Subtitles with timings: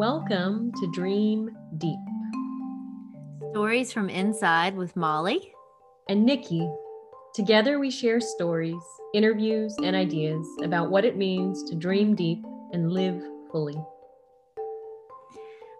[0.00, 1.98] Welcome to Dream Deep.
[3.50, 5.52] Stories from Inside with Molly
[6.08, 6.66] and Nikki.
[7.34, 8.80] Together, we share stories,
[9.12, 12.42] interviews, and ideas about what it means to dream deep
[12.72, 13.76] and live fully.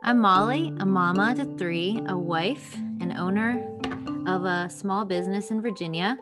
[0.02, 3.66] I'm Molly, a mama to three, a wife, and owner
[4.26, 6.18] of a small business in Virginia,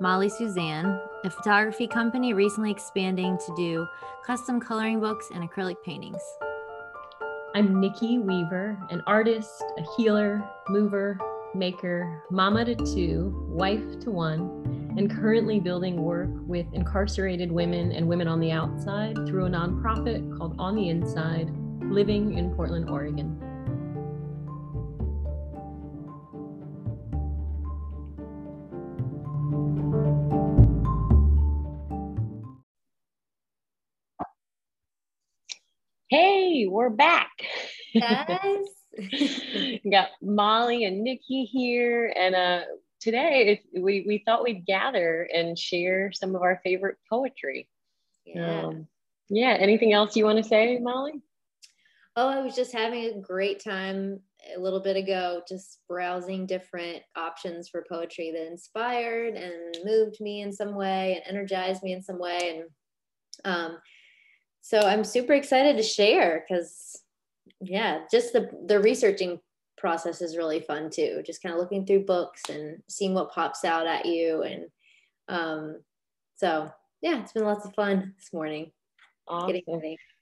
[0.00, 3.86] Molly Suzanne, a photography company recently expanding to do
[4.24, 6.22] custom coloring books and acrylic paintings.
[7.54, 11.18] I'm Nikki Weaver, an artist, a healer, mover,
[11.54, 18.08] maker, mama to two, wife to one, and currently building work with incarcerated women and
[18.08, 21.50] women on the outside through a nonprofit called On the Inside,
[21.82, 23.38] living in Portland, Oregon.
[36.62, 37.32] Hey, we're back.
[37.92, 38.66] Guys.
[39.90, 42.14] got Molly and Nikki here.
[42.16, 42.60] And uh,
[43.00, 47.68] today we, we thought we'd gather and share some of our favorite poetry.
[48.24, 48.66] Yeah.
[48.66, 48.86] Um,
[49.28, 49.56] yeah.
[49.58, 51.14] Anything else you want to say, Molly?
[52.14, 54.20] Oh, I was just having a great time
[54.56, 60.42] a little bit ago, just browsing different options for poetry that inspired and moved me
[60.42, 62.62] in some way and energized me in some way.
[63.44, 63.78] And um,
[64.62, 67.02] so I'm super excited to share because
[67.60, 69.40] yeah, just the the researching
[69.76, 71.22] process is really fun too.
[71.26, 74.64] Just kind of looking through books and seeing what pops out at you and
[75.28, 75.80] um
[76.36, 76.70] so
[77.02, 78.70] yeah, it's been lots of fun this morning.
[79.28, 79.48] Awesome.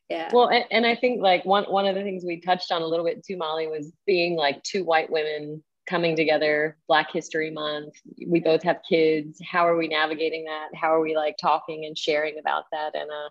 [0.08, 0.28] Yeah.
[0.32, 2.86] Well, and, and I think like one one of the things we touched on a
[2.86, 7.94] little bit too, Molly, was being like two white women coming together black history month
[8.28, 11.98] we both have kids how are we navigating that how are we like talking and
[11.98, 13.28] sharing about that and uh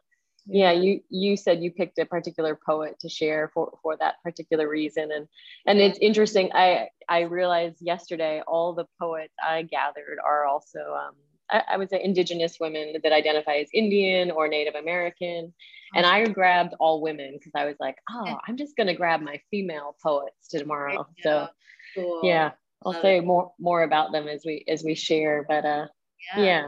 [0.51, 0.71] yeah.
[0.71, 5.11] You you said you picked a particular poet to share for for that particular reason
[5.11, 5.27] and
[5.67, 11.13] and it's interesting i i realized yesterday all the poets i gathered are also um
[11.51, 15.53] I, I would say indigenous women that identify as indian or native american
[15.95, 19.21] and i grabbed all women because i was like oh i'm just going to grab
[19.21, 21.07] my female poets tomorrow.
[21.21, 21.47] So
[21.95, 22.21] cool.
[22.23, 22.51] yeah
[22.85, 23.25] i'll Love say it.
[23.25, 25.87] more more about them as we as we share but uh
[26.35, 26.43] yeah.
[26.43, 26.63] yeah,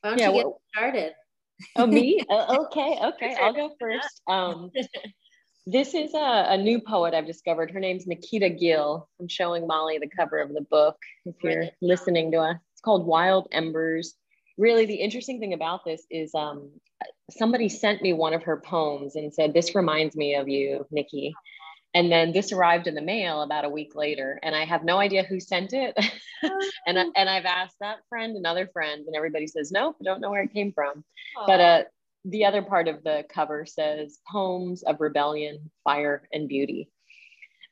[0.00, 1.12] Why don't yeah, you get well, started
[1.76, 2.20] oh me?
[2.28, 4.20] Uh, okay okay i'll go first.
[4.28, 4.70] Um
[5.66, 7.70] this is a, a, new poet i've discovered.
[7.70, 9.08] Her name's nikita gill.
[9.20, 12.56] I'm showing molly the cover of the book if you're listening to us.
[12.72, 14.14] It's called wild embers.
[14.58, 16.70] Really the interesting thing about this is um,
[17.30, 21.34] somebody sent me one of her poems and said this reminds me of you nikki
[21.94, 24.98] and then this arrived in the mail about a week later, and I have no
[24.98, 25.96] idea who sent it.
[26.86, 30.20] and I, and I've asked that friend, another friend, and everybody says nope, I don't
[30.20, 31.04] know where it came from.
[31.38, 31.46] Aww.
[31.46, 31.82] But uh,
[32.24, 36.90] the other part of the cover says poems of rebellion, fire, and beauty.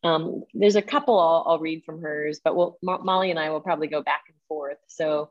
[0.04, 3.60] Um, there's a couple I'll, I'll, read from hers, but we'll, Molly and I will
[3.60, 4.78] probably go back and forth.
[4.88, 5.30] So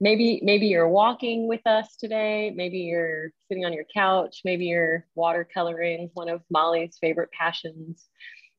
[0.00, 2.52] maybe maybe you're walking with us today.
[2.54, 4.42] Maybe you're sitting on your couch.
[4.44, 8.06] Maybe you're watercoloring, one of Molly's favorite passions.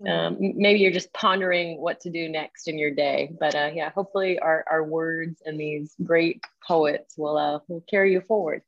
[0.07, 3.33] Um, maybe you're just pondering what to do next in your day.
[3.39, 8.13] But uh, yeah, hopefully our, our words and these great poets will uh, will carry
[8.13, 8.61] you forward.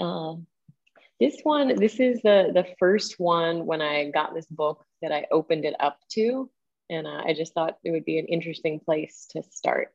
[0.00, 0.34] Uh,
[1.20, 5.26] this one, this is the the first one when I got this book that I
[5.30, 6.50] opened it up to,
[6.90, 9.92] and uh, I just thought it would be an interesting place to start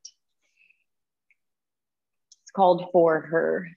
[2.58, 3.70] called for her.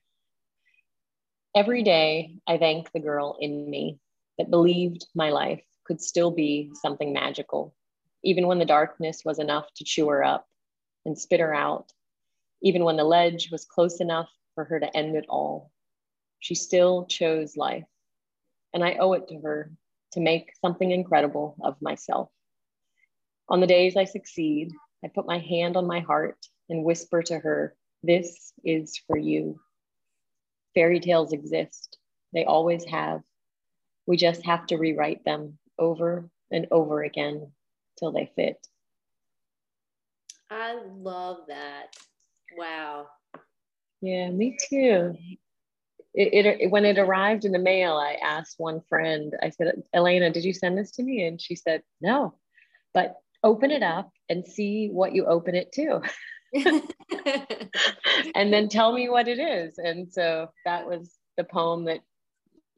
[1.54, 3.98] Every day, I thank the girl in me
[4.38, 7.74] that believed my life could still be something magical,
[8.24, 10.48] even when the darkness was enough to chew her up
[11.04, 11.92] and spit her out,
[12.62, 15.70] even when the ledge was close enough for her to end it all.
[16.38, 17.84] She still chose life,
[18.72, 19.70] and I owe it to her
[20.12, 22.30] to make something incredible of myself.
[23.46, 24.72] On the days I succeed,
[25.04, 26.38] I put my hand on my heart
[26.70, 29.60] and whisper to her this is for you.
[30.74, 31.98] Fairy tales exist,
[32.32, 33.22] they always have.
[34.06, 37.52] We just have to rewrite them over and over again
[37.98, 38.66] till they fit.
[40.50, 41.96] I love that.
[42.56, 43.08] Wow.
[44.00, 45.16] Yeah, me too.
[46.12, 50.30] It, it, when it arrived in the mail, I asked one friend, I said, Elena,
[50.30, 51.24] did you send this to me?
[51.24, 52.34] And she said, no,
[52.92, 56.00] but open it up and see what you open it to.
[58.34, 59.78] and then tell me what it is.
[59.78, 62.00] And so that was the poem that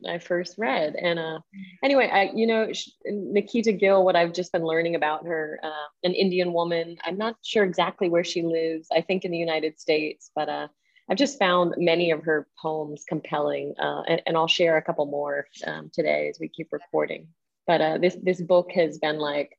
[0.06, 0.94] I first read.
[0.96, 1.38] And uh,
[1.82, 2.70] anyway, I, you know,
[3.04, 6.96] Nikita Gill, what I've just been learning about her, uh, an Indian woman.
[7.04, 8.88] I'm not sure exactly where she lives.
[8.92, 10.68] I think in the United States, but uh,
[11.08, 13.74] I've just found many of her poems compelling.
[13.78, 17.28] Uh, and, and, I'll share a couple more um, today as we keep recording.
[17.66, 19.56] but uh, this this book has been like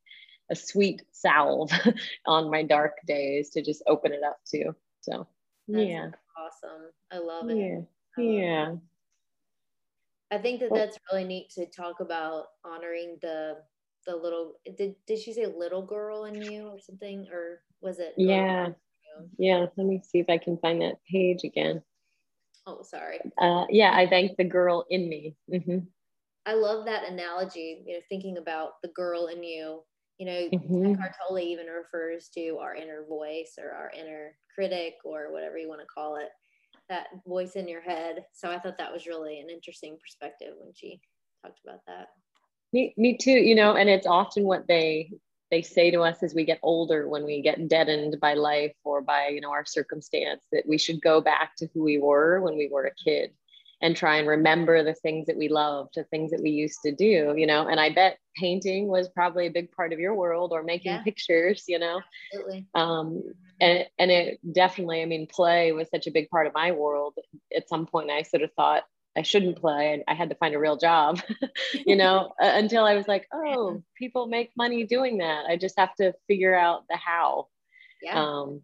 [0.54, 1.72] a sweet salve
[2.28, 4.74] on my dark days to just open it up to.
[5.02, 5.28] So
[5.68, 6.92] that's yeah, awesome.
[7.12, 7.58] I love it.
[7.58, 7.80] Yeah,
[8.18, 8.72] I love yeah.
[8.72, 8.80] It.
[10.32, 13.58] I think that that's really neat to talk about honoring the
[14.06, 18.14] the little did did she say little girl in you or something or was it
[18.18, 18.70] yeah
[19.38, 21.82] yeah let me see if i can find that page again
[22.68, 25.80] oh sorry uh yeah i thank the girl in me mm-hmm.
[26.46, 29.82] i love that analogy you know thinking about the girl in you
[30.24, 30.94] you know mm-hmm.
[30.94, 35.68] Eckhart Tolle even refers to our inner voice or our inner critic or whatever you
[35.68, 36.30] want to call it
[36.90, 38.26] that voice in your head.
[38.34, 41.02] So i thought that was really an interesting perspective when she
[41.42, 42.08] talked about that.
[42.72, 45.12] Me, me too you know and it's often what they
[45.52, 49.02] they say to us as we get older when we get deadened by life or
[49.02, 52.56] by you know our circumstance that we should go back to who we were when
[52.56, 53.32] we were a kid
[53.84, 56.92] and try and remember the things that we loved the things that we used to
[56.92, 60.52] do you know and i bet painting was probably a big part of your world
[60.52, 61.04] or making yeah.
[61.04, 62.02] pictures you know
[62.34, 62.66] Absolutely.
[62.74, 63.22] um
[63.62, 67.14] and and it definitely i mean play was such a big part of my world
[67.56, 68.84] at some point i sort of thought
[69.16, 69.94] I shouldn't play.
[69.94, 71.22] and I had to find a real job,
[71.86, 75.46] you know, until I was like, oh, people make money doing that.
[75.48, 77.48] I just have to figure out the how.
[78.02, 78.20] Yeah.
[78.20, 78.64] Um,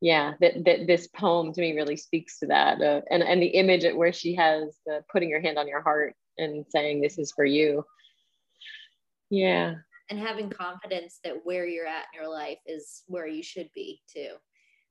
[0.00, 2.80] yeah, that, that this poem to me really speaks to that.
[2.80, 5.82] Uh, and, and the image at where she has the putting your hand on your
[5.82, 7.84] heart and saying, this is for you.
[9.30, 9.74] Yeah.
[10.10, 14.00] And having confidence that where you're at in your life is where you should be
[14.12, 14.34] too.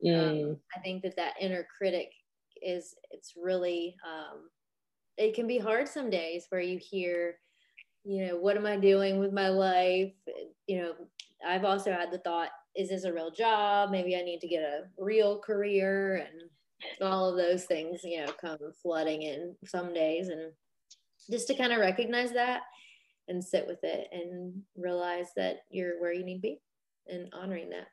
[0.06, 0.50] Um, mm.
[0.52, 2.12] Um, I think that that inner critic
[2.62, 4.50] is, it's really, um,
[5.18, 7.38] it can be hard some days where you hear
[8.06, 10.13] you know what am i doing with my life
[10.68, 10.94] you know
[11.46, 13.89] i've also had the thought is this a real job?
[13.92, 16.50] Maybe i need to get a real career and
[17.01, 20.27] all of those things you know come flooding in some days.
[20.30, 20.51] And
[21.30, 22.62] just to kind of recognize that
[23.27, 26.60] and sit with it and realize that you're where you need to be
[27.07, 27.88] and honoring that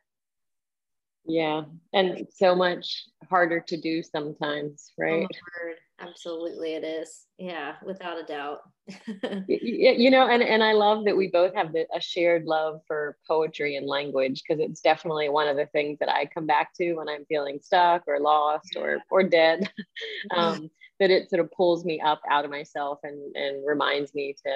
[1.24, 5.26] yeah and so much harder to do sometimes right?
[5.30, 7.26] oh absolutely it is.
[7.38, 8.60] Yeah without a doubt.
[9.48, 13.16] You know and, and i love that we both have the, a shared love for
[13.28, 16.94] poetry and language because it's definitely one of the things that i come back to
[16.94, 19.70] when i'm feeling stuck or lost or or dead.
[20.36, 20.70] Um,
[21.00, 24.52] that it sort of pulls me up out of myself and and reminds me to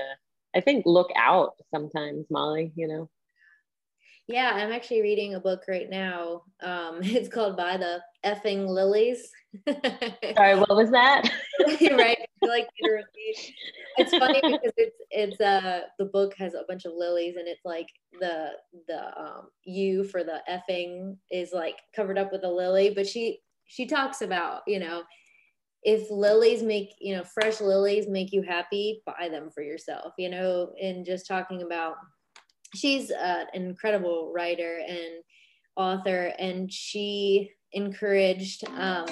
[0.55, 3.09] i think look out sometimes molly you know
[4.29, 6.43] yeah, I'm actually reading a book right now.
[6.63, 9.31] Um, it's called By the Effing Lilies.
[10.37, 11.31] Sorry, what was that?
[11.93, 12.19] right.
[12.43, 12.67] like
[13.99, 17.65] It's funny because it's it's uh the book has a bunch of lilies and it's
[17.65, 17.87] like
[18.21, 18.51] the
[18.89, 23.41] the um U for the effing is like covered up with a lily, but she
[23.65, 25.03] she talks about, you know,
[25.83, 30.29] if lilies make, you know, fresh lilies make you happy, buy them for yourself, you
[30.29, 31.95] know, and just talking about
[32.75, 35.23] she's uh, an incredible writer and
[35.77, 38.65] author, and she encouraged.
[38.77, 39.07] Um,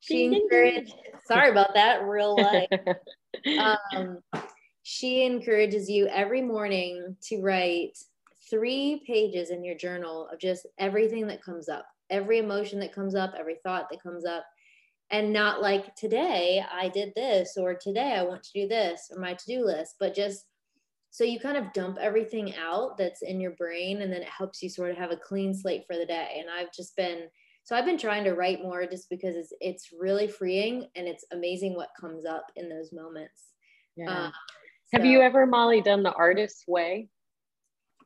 [0.00, 0.94] she encouraged.
[1.26, 2.04] sorry about that.
[2.04, 2.68] Real life.
[3.58, 4.20] Um,
[4.84, 7.98] she encourages you every morning to write
[8.48, 13.14] three pages in your journal of just everything that comes up, every emotion that comes
[13.14, 14.44] up, every thought that comes up,
[15.10, 19.20] and not like today I did this or today I want to do this or
[19.20, 20.46] my to do list, but just
[21.14, 24.60] so you kind of dump everything out that's in your brain and then it helps
[24.60, 26.40] you sort of have a clean slate for the day.
[26.40, 27.28] And I've just been
[27.62, 31.24] so I've been trying to write more just because it's it's really freeing and it's
[31.32, 33.44] amazing what comes up in those moments.
[33.94, 34.24] Yeah.
[34.24, 34.32] Um,
[34.92, 37.08] Have you ever, Molly, done the artist's way?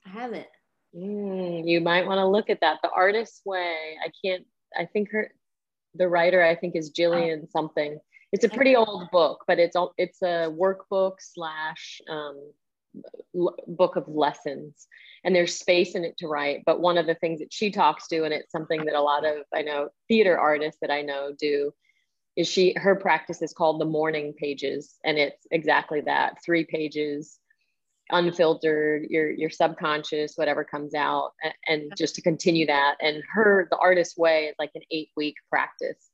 [0.05, 0.47] I haven't.
[0.95, 2.81] Mm, you might want to look at that.
[2.83, 3.97] The artist's way.
[4.05, 4.45] I can't.
[4.79, 5.33] I think her,
[5.95, 7.49] the writer, I think is Jillian oh.
[7.53, 7.99] something.
[8.33, 12.53] It's a pretty old book, but it's it's a workbook slash um,
[13.67, 14.87] book of lessons
[15.25, 18.09] and there's space in it to write but one of the things that she talks
[18.09, 21.33] to and it's something that a lot of i know theater artists that i know
[21.39, 21.73] do
[22.37, 27.39] is she her practice is called the morning pages and it's exactly that three pages
[28.11, 33.69] unfiltered your your subconscious whatever comes out and, and just to continue that and her
[33.71, 36.08] the artist way is like an eight week practice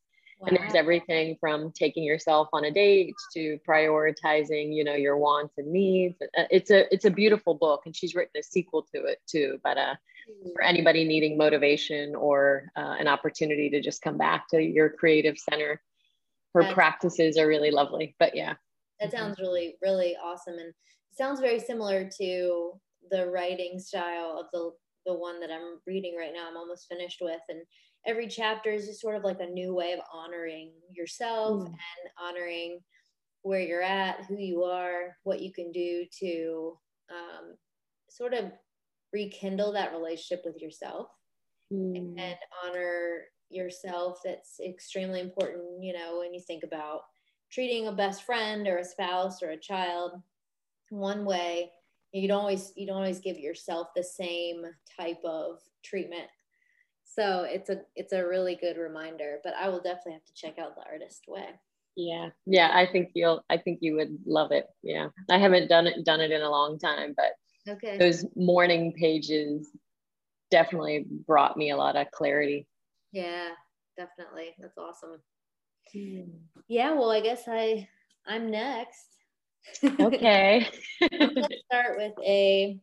[0.45, 0.49] Wow.
[0.49, 5.55] And there's everything from taking yourself on a date to prioritizing, you know, your wants
[5.57, 6.21] and needs.
[6.21, 9.59] Uh, it's a it's a beautiful book, and she's written a sequel to it too.
[9.65, 9.95] But uh,
[10.53, 15.39] for anybody needing motivation or uh, an opportunity to just come back to your creative
[15.39, 15.81] center,
[16.53, 18.15] her That's, practices are really lovely.
[18.19, 18.55] But yeah,
[19.01, 19.17] that mm-hmm.
[19.17, 20.75] sounds really really awesome, and
[21.17, 22.73] sounds very similar to
[23.11, 24.73] the writing style of the
[25.07, 26.49] the one that I'm reading right now.
[26.51, 27.63] I'm almost finished with, and
[28.07, 31.67] every chapter is just sort of like a new way of honoring yourself mm.
[31.67, 32.81] and honoring
[33.43, 36.79] where you're at, who you are, what you can do to
[37.11, 37.57] um,
[38.09, 38.47] sort of
[39.13, 41.09] rekindle that relationship with yourself
[41.73, 41.97] mm.
[41.97, 44.19] and honor yourself.
[44.25, 47.03] That's extremely important, you know, when you think about
[47.53, 50.13] treating a best friend or a spouse or a child
[50.91, 51.71] one way
[52.13, 54.65] you don't always you don't always give yourself the same
[54.99, 56.29] type of treatment
[57.05, 60.59] so it's a it's a really good reminder but i will definitely have to check
[60.59, 61.49] out the artist way.
[61.97, 62.31] Yeah.
[62.47, 64.67] Yeah i think you'll i think you would love it.
[64.83, 65.09] Yeah.
[65.31, 67.99] I haven't done it done it in a long time but okay.
[67.99, 69.71] those morning pages
[70.51, 72.67] definitely brought me a lot of clarity.
[73.13, 73.51] Yeah
[73.97, 74.55] definitely.
[74.59, 75.21] That's awesome.
[75.95, 76.31] Mm.
[76.69, 77.87] yeah well i guess i
[78.27, 79.07] i'm next.
[80.01, 80.67] Okay.
[81.13, 82.81] Let's start with a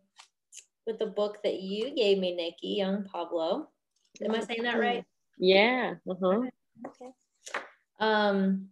[0.88, 3.68] with the book that you gave me nikki young pablo
[4.24, 5.04] am i saying that right
[5.38, 6.42] yeah uh-huh.
[6.88, 7.12] okay
[8.00, 8.70] um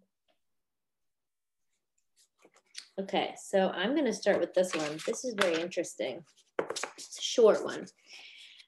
[3.00, 4.98] Okay, so I'm going to start with this one.
[5.08, 6.22] This is very interesting.
[6.98, 7.86] It's a short one.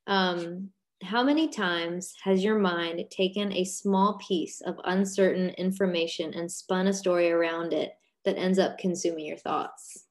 [0.07, 0.69] Um,
[1.03, 6.87] how many times has your mind taken a small piece of uncertain information and spun
[6.87, 7.91] a story around it
[8.23, 10.05] that ends up consuming your thoughts?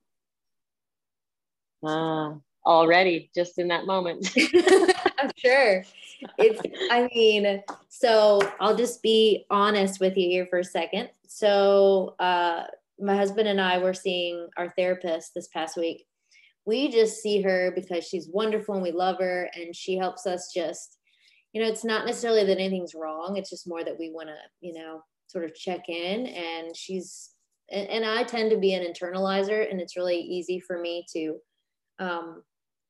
[1.82, 2.34] Ah,
[2.66, 4.28] already, just in that moment.
[5.18, 5.82] I'm sure.
[6.38, 6.60] It's,
[6.90, 11.10] I mean, so I'll just be honest with you here for a second.
[11.26, 12.64] So, uh,
[13.00, 16.06] my husband and I were seeing our therapist this past week.
[16.66, 20.52] We just see her because she's wonderful and we love her, and she helps us
[20.54, 20.98] just,
[21.52, 23.36] you know, it's not necessarily that anything's wrong.
[23.36, 26.26] It's just more that we want to, you know, sort of check in.
[26.26, 27.30] And she's,
[27.70, 31.38] and, and, I tend to be an internalizer, and it's really easy for me to
[31.98, 32.42] um,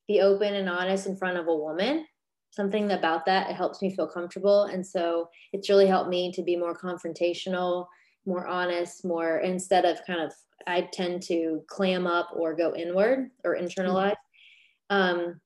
[0.08, 2.04] be open and honest in front of a woman.
[2.50, 4.64] Something about that, it helps me feel comfortable.
[4.64, 7.86] And so it's really helped me to be more confrontational
[8.26, 10.32] more honest, more instead of kind of
[10.66, 14.14] I tend to clam up or go inward or internalize.
[14.90, 15.40] Um,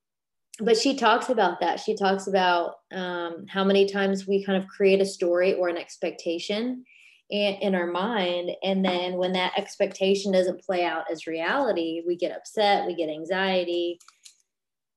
[0.61, 1.81] but she talks about that.
[1.81, 5.77] She talks about um, how many times we kind of create a story or an
[5.77, 6.85] expectation
[7.31, 8.51] in, in our mind.
[8.63, 13.09] And then when that expectation doesn't play out as reality, we get upset, we get
[13.09, 13.99] anxiety.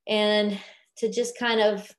[0.07, 0.59] And
[0.97, 1.89] to just kind of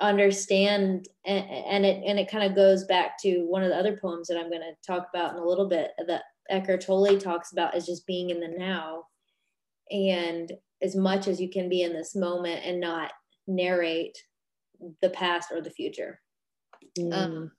[0.00, 3.96] understand and, and it and it kind of goes back to one of the other
[3.96, 7.52] poems that I'm going to talk about in a little bit that Eckhart Tolle talks
[7.52, 9.04] about is just being in the now
[9.90, 13.12] and as much as you can be in this moment and not
[13.46, 14.18] narrate
[15.00, 16.20] the past or the future.
[16.98, 17.12] Mm.
[17.14, 17.52] Um,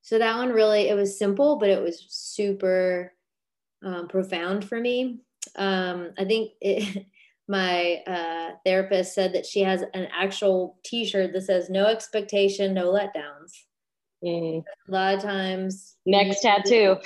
[0.00, 3.12] so that one really it was simple but it was super
[3.84, 5.20] um, profound for me.
[5.56, 7.06] Um, I think it
[7.48, 12.92] my uh, therapist said that she has an actual T-shirt that says "No expectation, no
[12.92, 13.52] letdowns."
[14.24, 14.64] Mm.
[14.88, 16.96] A lot of times, next tattoo.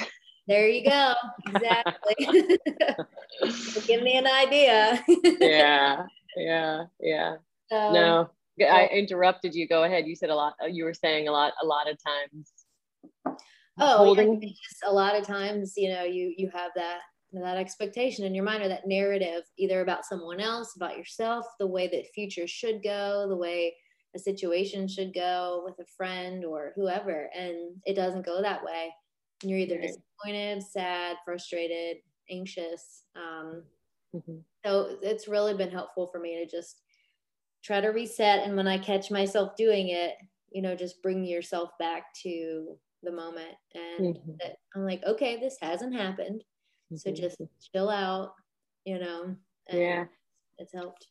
[0.48, 1.14] There you go.
[1.54, 2.14] Exactly.
[3.86, 5.04] Give me an idea.
[5.40, 6.06] yeah,
[6.36, 7.36] yeah, yeah.
[7.70, 8.30] So, no,
[8.60, 9.68] I interrupted you.
[9.68, 10.06] Go ahead.
[10.06, 10.54] You said a lot.
[10.68, 11.52] You were saying a lot.
[11.62, 12.52] A lot of times.
[13.78, 14.14] Oh.
[14.14, 14.50] Yeah,
[14.86, 17.00] a lot of times, you know, you you have that
[17.32, 21.66] that expectation in your mind or that narrative either about someone else about yourself the
[21.66, 23.74] way that future should go the way
[24.14, 28.90] a situation should go with a friend or whoever and it doesn't go that way
[29.42, 29.88] and you're either right.
[29.88, 31.98] disappointed sad frustrated
[32.30, 33.62] anxious um,
[34.14, 34.38] mm-hmm.
[34.64, 36.82] so it's really been helpful for me to just
[37.62, 40.14] try to reset and when i catch myself doing it
[40.50, 44.32] you know just bring yourself back to the moment and mm-hmm.
[44.40, 46.42] that i'm like okay this hasn't happened
[46.96, 47.22] so mm-hmm.
[47.22, 47.40] just
[47.72, 48.34] chill out,
[48.84, 49.36] you know.
[49.72, 50.04] yeah.
[50.58, 51.06] It's helped.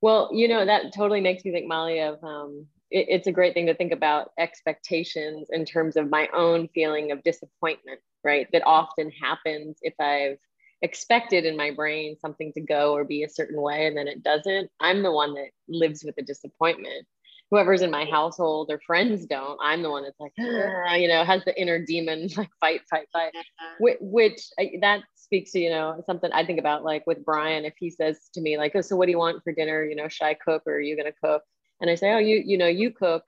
[0.00, 3.54] Well, you know, that totally makes me think, Molly, of um, it, it's a great
[3.54, 8.46] thing to think about expectations in terms of my own feeling of disappointment, right?
[8.52, 10.38] That often happens if I've
[10.80, 14.22] expected in my brain something to go or be a certain way and then it
[14.22, 14.70] doesn't.
[14.80, 17.06] I'm the one that lives with the disappointment
[17.50, 19.58] whoever's in my household or friends don't.
[19.62, 23.08] I'm the one that's like ah, you know has the inner demon like fight fight
[23.12, 23.32] fight.
[23.80, 24.40] Which, which
[24.80, 28.30] that speaks to you know something i think about like with brian if he says
[28.32, 29.84] to me like oh so what do you want for dinner?
[29.84, 31.42] You know should i cook or are you going to cook?
[31.80, 33.24] And i say oh you you know you cook.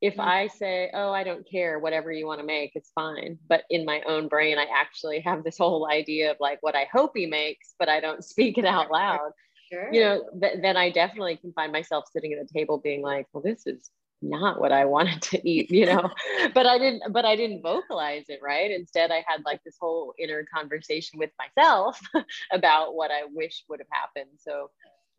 [0.00, 0.28] If mm-hmm.
[0.28, 3.38] I say, oh, I don't care, whatever you want to make, it's fine.
[3.48, 6.88] But in my own brain, I actually have this whole idea of like what I
[6.92, 9.30] hope he makes, but I don't speak it out loud
[9.72, 9.92] sure.
[9.92, 13.26] you know, th- then I definitely can find myself sitting at the table being like,
[13.32, 16.10] well, this is not what I wanted to eat, you know,
[16.54, 18.40] but I didn't, but I didn't vocalize it.
[18.42, 18.70] Right.
[18.70, 22.00] Instead, I had like this whole inner conversation with myself
[22.52, 24.38] about what I wish would have happened.
[24.38, 24.70] So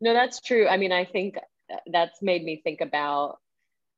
[0.02, 0.68] no, that's true.
[0.68, 1.38] I mean, I think
[1.72, 3.38] uh, that's made me think about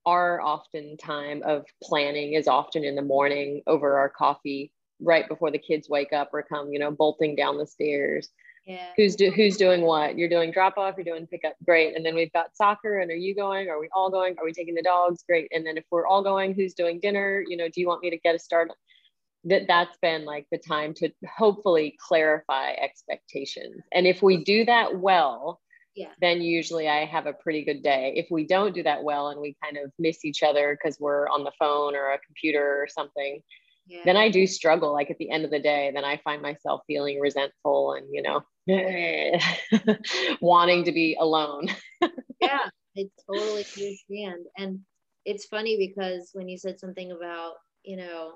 [0.06, 4.72] our often time of planning is often in the morning over our coffee
[5.02, 8.30] right before the kids wake up or come, you know, bolting down the stairs.
[8.66, 8.88] Yeah.
[8.98, 10.18] Who's do, who's doing what?
[10.18, 10.96] You're doing drop off.
[10.98, 11.54] You're doing pickup.
[11.64, 11.96] Great.
[11.96, 13.00] And then we've got soccer.
[13.00, 13.70] And are you going?
[13.70, 14.36] Are we all going?
[14.40, 15.24] Are we taking the dogs?
[15.28, 15.50] Great.
[15.52, 17.44] And then if we're all going, who's doing dinner?
[17.48, 18.72] You know, do you want me to get a start?
[19.44, 23.84] That that's been like the time to hopefully clarify expectations.
[23.94, 25.62] And if we do that well,
[25.96, 26.10] yeah.
[26.20, 28.14] then usually I have a pretty good day.
[28.16, 31.30] If we don't do that well and we kind of miss each other because we're
[31.30, 33.42] on the phone or a computer or something,
[33.86, 34.02] yeah.
[34.06, 34.92] then I do struggle.
[34.92, 38.24] Like at the end of the day, then I find myself feeling resentful and, you
[38.24, 39.40] know, Eh,
[40.42, 41.68] wanting to be alone.
[42.42, 42.68] yeah,
[42.98, 44.46] I totally understand.
[44.58, 44.80] And
[45.26, 47.54] it's funny because when you said something about,
[47.84, 48.34] you know,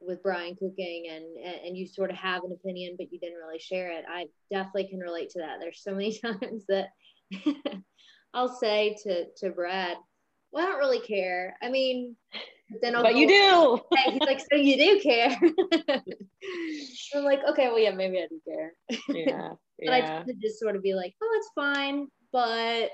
[0.00, 1.24] with Brian cooking and
[1.64, 4.04] and you sort of have an opinion but you didn't really share it.
[4.08, 5.58] I definitely can relate to that.
[5.60, 6.88] There's so many times that
[8.34, 9.96] I'll say to to Brad,
[10.52, 12.16] "Well, I don't really care." I mean,
[12.82, 13.80] then I'll but you do.
[13.96, 15.36] Hey, he's like, "So you do care?"
[17.14, 18.72] I'm like, "Okay, well, yeah, maybe I do care."
[19.08, 22.90] Yeah, but I tend to just sort of be like, "Oh, it's fine," but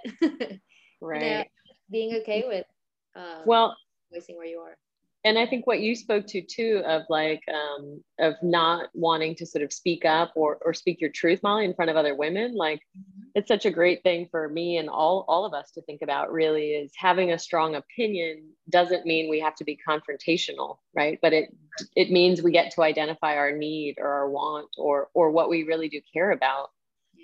[1.00, 1.44] right, you know,
[1.90, 2.66] being okay with
[3.14, 3.76] um, well
[4.12, 4.76] voicing where you are
[5.24, 9.46] and I think what you spoke to too of like um, of not wanting to
[9.46, 12.54] sort of speak up or or speak your truth, Molly, in front of other women,
[12.54, 13.28] like mm-hmm.
[13.34, 16.32] it's such a great thing for me and all all of us to think about.
[16.32, 21.18] Really, is having a strong opinion doesn't mean we have to be confrontational, right?
[21.20, 21.54] But it
[21.94, 25.64] it means we get to identify our need or our want or or what we
[25.64, 26.70] really do care about.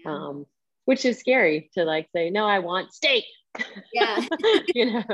[0.04, 0.12] Yeah.
[0.12, 0.46] Um,
[0.84, 3.24] which is scary to like say, no, I want steak
[3.92, 4.20] yeah.
[4.74, 5.04] You know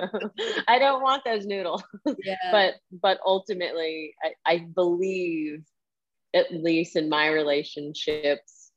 [0.68, 1.82] i don't want those noodles.
[2.24, 2.36] Yeah.
[2.50, 5.64] but but ultimately I, I believe
[6.34, 8.70] at least in my relationships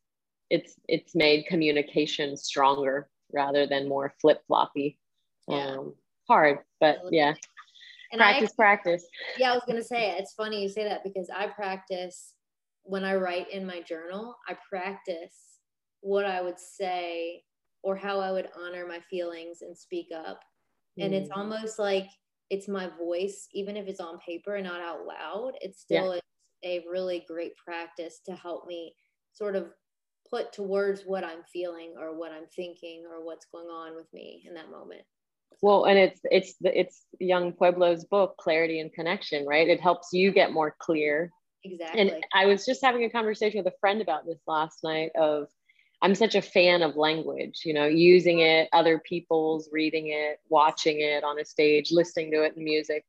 [0.50, 5.00] it's it's made communication stronger rather than more flip-floppy.
[5.48, 5.77] Yeah.
[5.77, 5.93] um
[6.27, 7.34] hard but yeah.
[8.12, 9.05] And practice I, practice.
[9.38, 12.34] Yeah i was gonna say it's funny you say that because i practice
[12.84, 15.36] when i write in my journal i practice
[16.01, 17.41] what i would say
[17.86, 20.39] or how I would honor my feelings and speak up.
[20.98, 21.17] And mm.
[21.17, 22.08] it's almost like
[22.50, 26.15] it's my voice, even if it's on paper and not out loud, it's still
[26.63, 26.69] yeah.
[26.69, 28.95] a really great practice to help me
[29.34, 29.67] sort of
[30.28, 34.43] put towards what I'm feeling or what I'm thinking or what's going on with me
[34.48, 35.04] in that moment.
[35.62, 39.67] Well, and it's it's the, it's Yung Pueblo's book, Clarity and Connection, right?
[39.67, 41.32] It helps you get more clear.
[41.63, 42.02] Exactly.
[42.02, 45.48] And I was just having a conversation with a friend about this last night of
[46.06, 51.02] I'm such a fan of language, you know, using it, other people's reading it, watching
[51.02, 53.04] it on a stage, listening to it in music.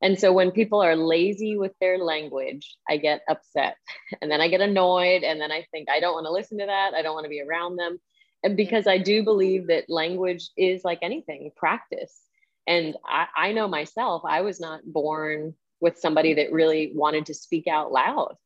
[0.00, 3.76] And so when people are lazy with their language, I get upset
[4.22, 5.24] and then I get annoyed.
[5.24, 6.94] And then I think, I don't want to listen to that.
[6.94, 8.00] I don't want to be around them.
[8.42, 12.18] And because I do believe that language is like anything, practice.
[12.66, 17.34] And I, I know myself, I was not born with somebody that really wanted to
[17.34, 18.36] speak out loud.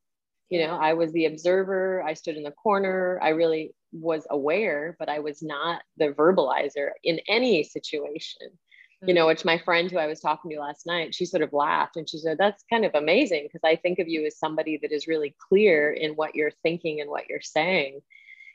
[0.52, 4.96] You know, I was the observer, I stood in the corner, I really was aware,
[4.98, 8.48] but I was not the verbalizer in any situation.
[8.48, 9.08] Mm-hmm.
[9.08, 11.54] You know, which my friend who I was talking to last night, she sort of
[11.54, 14.78] laughed and she said, That's kind of amazing because I think of you as somebody
[14.82, 18.00] that is really clear in what you're thinking and what you're saying.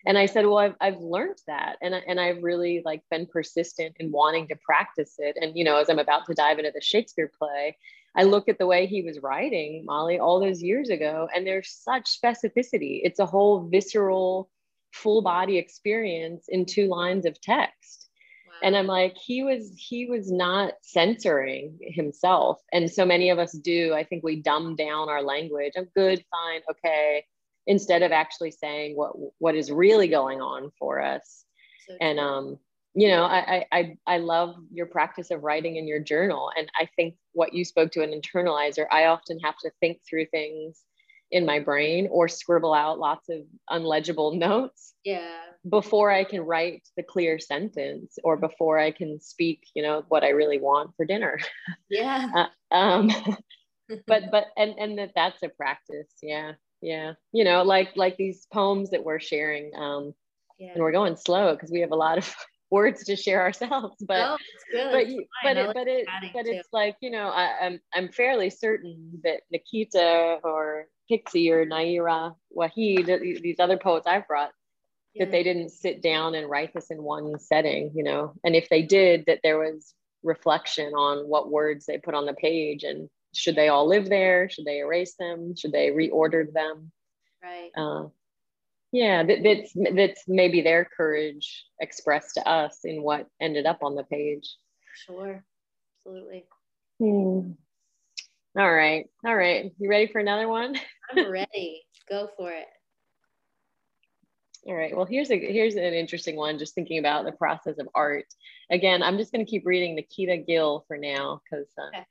[0.06, 1.78] And I said, Well, I've, I've learned that.
[1.82, 5.36] And, and I've really like been persistent in wanting to practice it.
[5.42, 7.76] And, you know, as I'm about to dive into the Shakespeare play,
[8.18, 11.70] I look at the way he was writing Molly all those years ago, and there's
[11.70, 13.02] such specificity.
[13.04, 14.50] It's a whole visceral,
[14.92, 18.10] full body experience in two lines of text.
[18.48, 18.54] Wow.
[18.64, 22.60] and i'm like he was he was not censoring himself.
[22.72, 23.94] And so many of us do.
[23.94, 25.74] I think we dumb down our language.
[25.78, 27.26] I'm good fine okay
[27.68, 31.44] instead of actually saying what what is really going on for us.
[31.88, 32.58] So and um
[32.98, 36.52] you know I, I i love your practice of writing in your journal.
[36.58, 40.26] And i think what you spoke to an internalizer i often have to think through
[40.26, 40.82] things
[41.30, 45.42] in my brain or scribble out lots of unlegible notes yeah.
[45.70, 50.24] before i can write the clear sentence or before i can speak you know what
[50.24, 51.40] i really want for dinner.
[51.90, 52.48] Yeah.
[52.72, 53.12] Uh, um
[54.08, 56.12] but but and and that that's a practice.
[56.22, 56.54] Yeah.
[56.82, 57.14] Yeah.
[57.32, 60.14] You know like like these poems that we're sharing um
[60.60, 60.72] yeah.
[60.74, 62.36] and we're going slow because we have a lot of
[62.70, 64.38] words to share ourselves but oh,
[64.74, 65.08] but
[65.44, 66.52] but it, but it but too.
[66.52, 72.36] it's like you know I, I'm I'm fairly certain that Nikita or Pixie or Nayyirah
[72.56, 74.52] Waheed, these other poets I've brought,
[75.14, 75.26] yeah.
[75.26, 78.34] that they didn't sit down and write this in one setting, you know.
[78.44, 82.34] And if they did, that there was reflection on what words they put on the
[82.34, 84.50] page and should they all live there?
[84.50, 85.56] Should they erase them?
[85.56, 86.92] Should they reorder them?
[87.44, 87.70] Right.
[87.78, 88.08] Uh,
[88.92, 93.96] yeah, that, that's that's maybe their courage expressed to us in what ended up on
[93.96, 94.56] the page.
[95.06, 95.44] Sure,
[96.00, 96.46] absolutely.
[97.00, 97.52] Hmm.
[98.58, 99.06] All right.
[99.24, 99.72] All right.
[99.78, 100.76] You ready for another one?
[101.12, 101.84] I'm ready.
[102.10, 102.66] Go for it.
[104.66, 104.96] All right.
[104.96, 106.58] Well, here's a here's an interesting one.
[106.58, 108.26] Just thinking about the process of art.
[108.72, 112.06] Again, I'm just going to keep reading Nikita Gill for now because uh, okay.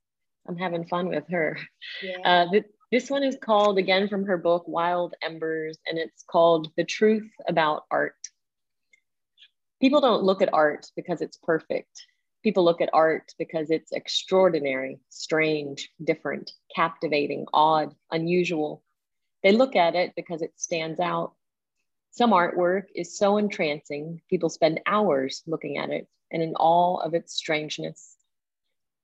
[0.48, 1.58] I'm having fun with her.
[2.02, 2.18] Yeah.
[2.24, 6.70] Uh, th- this one is called again from her book Wild Embers, and it's called
[6.76, 8.16] "The Truth About Art."
[9.80, 12.06] People don't look at art because it's perfect.
[12.42, 18.82] People look at art because it's extraordinary, strange, different, captivating, odd, unusual.
[19.42, 21.34] They look at it because it stands out
[22.16, 27.12] some artwork is so entrancing, people spend hours looking at it and in awe of
[27.12, 28.15] its strangeness.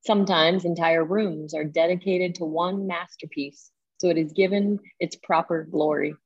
[0.04, 6.16] Sometimes entire rooms are dedicated to one masterpiece, so it is given its proper glory.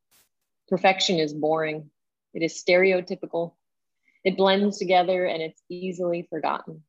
[0.69, 1.91] Perfection is boring,
[2.33, 3.53] it is stereotypical,
[4.25, 6.83] it blends together, and it's easily forgotten.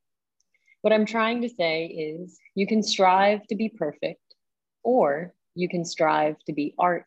[0.81, 4.21] What I'm trying to say is you can strive to be perfect,
[4.81, 7.05] or you can strive to be art.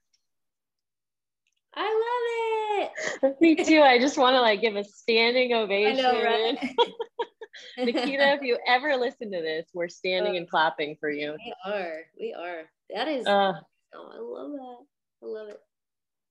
[1.75, 2.91] I love
[3.23, 3.37] it.
[3.41, 3.81] Me too.
[3.81, 6.05] I just want to like give a standing ovation.
[6.05, 6.59] I know, right?
[7.79, 11.37] Nikita, if you ever listen to this, we're standing and clapping for you.
[11.39, 12.01] We are.
[12.19, 12.63] We are.
[12.95, 13.27] That is.
[13.27, 13.55] Uh,
[13.95, 14.77] oh, I love that.
[15.23, 15.61] I love it.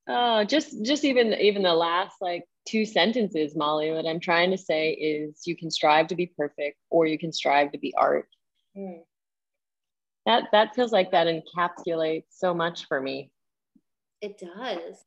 [0.07, 3.91] Oh, just just even even the last like two sentences, Molly.
[3.91, 7.31] What I'm trying to say is, you can strive to be perfect, or you can
[7.31, 8.27] strive to be art.
[8.75, 9.01] Mm.
[10.25, 13.31] That that feels like that encapsulates so much for me.
[14.21, 15.05] It does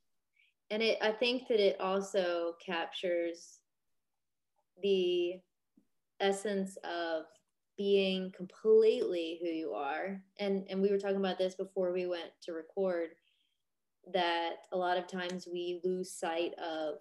[0.73, 3.59] and it i think that it also captures
[4.83, 5.35] the
[6.23, 7.25] essence of
[7.77, 10.23] being completely who you are.
[10.39, 13.11] And and we were talking about this before we went to record
[14.13, 16.97] that a lot of times we lose sight of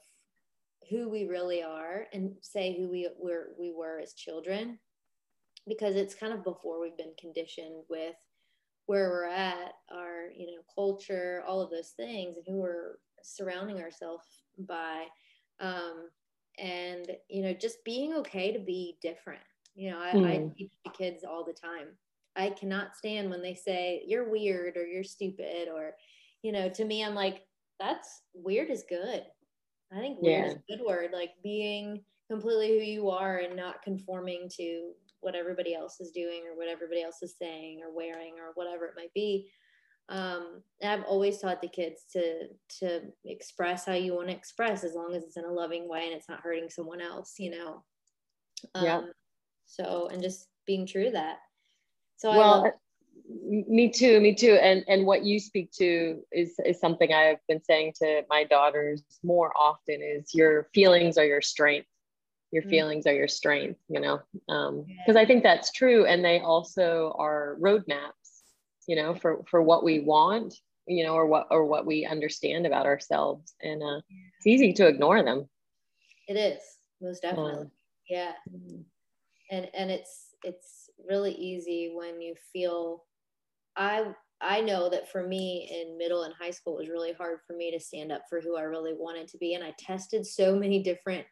[0.90, 4.78] who we really are and say who we were we were as children
[5.68, 8.16] because it's kind of before we've been conditioned with
[8.88, 13.80] where we're at our you know culture all of those things and who we're surrounding
[13.80, 14.26] ourselves
[14.60, 15.06] by.
[15.60, 16.10] Um,
[16.58, 19.42] and you know just being okay to be different
[19.76, 20.28] you know I, mm.
[20.28, 21.88] I teach the kids all the time
[22.36, 25.94] i cannot stand when they say you're weird or you're stupid or
[26.42, 27.46] you know to me i'm like
[27.80, 29.24] that's weird is good
[29.94, 30.52] i think weird yeah.
[30.52, 35.36] is a good word like being completely who you are and not conforming to what
[35.36, 38.94] everybody else is doing or what everybody else is saying or wearing or whatever it
[38.96, 39.50] might be
[40.12, 42.48] um, and I've always taught the kids to
[42.80, 46.04] to express how you want to express as long as it's in a loving way
[46.06, 47.84] and it's not hurting someone else, you know.
[48.76, 49.02] Um, yeah.
[49.66, 51.38] So and just being true to that.
[52.18, 52.74] So well, love-
[53.40, 54.56] me too, me too.
[54.62, 59.04] And and what you speak to is is something I've been saying to my daughters
[59.24, 61.88] more often is your feelings are your strength.
[62.52, 62.70] Your mm.
[62.70, 65.18] feelings are your strength, you know, because um.
[65.18, 66.06] I think that's true.
[66.06, 68.21] And they also are roadmaps
[68.92, 70.54] you know for for what we want
[70.86, 73.54] you know or what or what we understand about ourselves.
[73.62, 74.02] And uh,
[74.38, 75.48] it's easy to ignore them.
[76.28, 76.60] It is
[77.02, 77.68] most definitely.
[78.10, 78.34] Yeah.
[78.54, 78.82] Mm-hmm.
[79.52, 83.06] and and it's it's really easy when you feel
[83.78, 84.04] i
[84.42, 87.54] i know that for me in middle and high school it was really hard for
[87.56, 89.54] me to stand up for who i really wanted to be.
[89.54, 91.26] And i tested so many different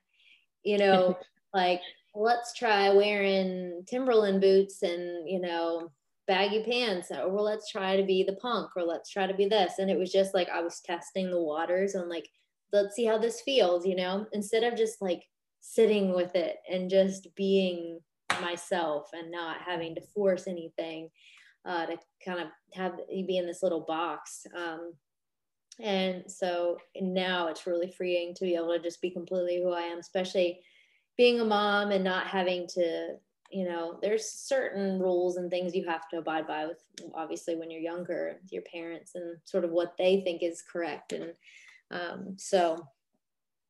[0.63, 1.17] you know
[1.53, 1.81] like
[2.15, 5.91] let's try wearing timberland boots and you know
[6.29, 9.47] baggy pants or well let's try to be the punk or let's try to be
[9.47, 12.29] this and it was just like i was testing the waters and like
[12.71, 15.23] let's see how this feels you know instead of just like
[15.59, 17.99] sitting with it and just being
[18.41, 21.09] myself and not having to force anything
[21.65, 24.93] uh, to kind of have you be in this little box um,
[25.79, 29.81] and so now it's really freeing to be able to just be completely who i
[29.81, 30.59] am especially
[31.17, 33.15] being a mom and not having to
[33.51, 36.81] you know there's certain rules and things you have to abide by with
[37.15, 41.13] obviously when you're younger your parents and sort of what they think is correct.
[41.13, 41.33] And
[41.91, 42.87] um, so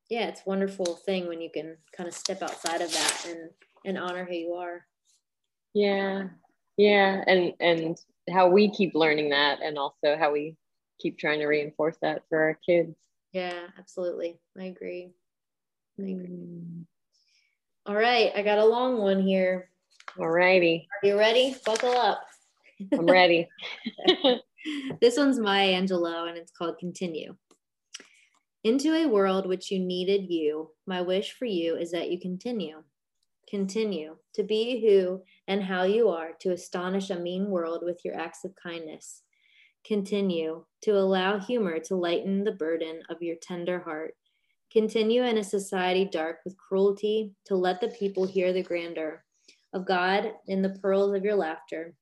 [0.10, 3.50] yeah it's a wonderful thing when you can kind of step outside of that and
[3.86, 4.86] and honor who you are.
[5.74, 6.28] Yeah.
[6.78, 7.24] Yeah.
[7.28, 7.98] And and
[8.30, 10.56] how we keep learning that and also how we
[11.00, 12.96] keep trying to reinforce that for our kids.
[13.32, 14.40] Yeah absolutely.
[14.58, 15.14] I agree.
[16.00, 16.28] I agree.
[16.28, 16.86] Mm.
[17.90, 19.72] All right, I got a long one here.
[20.20, 20.88] All righty.
[21.02, 21.56] Are you ready?
[21.66, 22.22] Buckle up.
[22.94, 23.50] I'm ready.
[25.02, 27.36] this one's Maya Angelou and it's called Continue.
[28.64, 32.84] Into a world which you needed you, my wish for you is that you continue.
[33.50, 38.16] Continue to be who and how you are to astonish a mean world with your
[38.16, 39.24] acts of kindness.
[39.84, 44.14] Continue to allow humor to lighten the burden of your tender heart
[44.72, 49.24] Continue in a society dark with cruelty to let the people hear the grandeur
[49.74, 51.96] of God in the pearls of your laughter.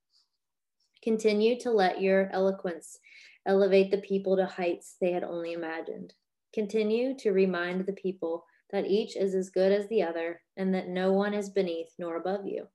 [1.02, 3.00] Continue to let your eloquence
[3.46, 6.14] elevate the people to heights they had only imagined.
[6.54, 10.90] Continue to remind the people that each is as good as the other and that
[10.90, 12.68] no one is beneath nor above you.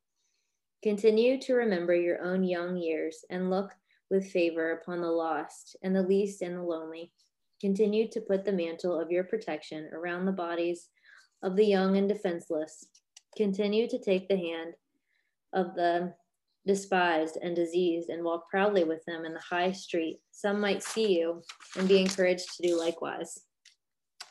[0.82, 3.70] Continue to remember your own young years and look
[4.10, 7.12] with favor upon the lost and the least and the lonely.
[7.62, 10.88] Continue to put the mantle of your protection around the bodies
[11.44, 12.88] of the young and defenseless.
[13.36, 14.74] Continue to take the hand
[15.52, 16.12] of the
[16.66, 20.18] despised and diseased and walk proudly with them in the high street.
[20.32, 21.42] Some might see you
[21.78, 23.38] and be encouraged to do likewise.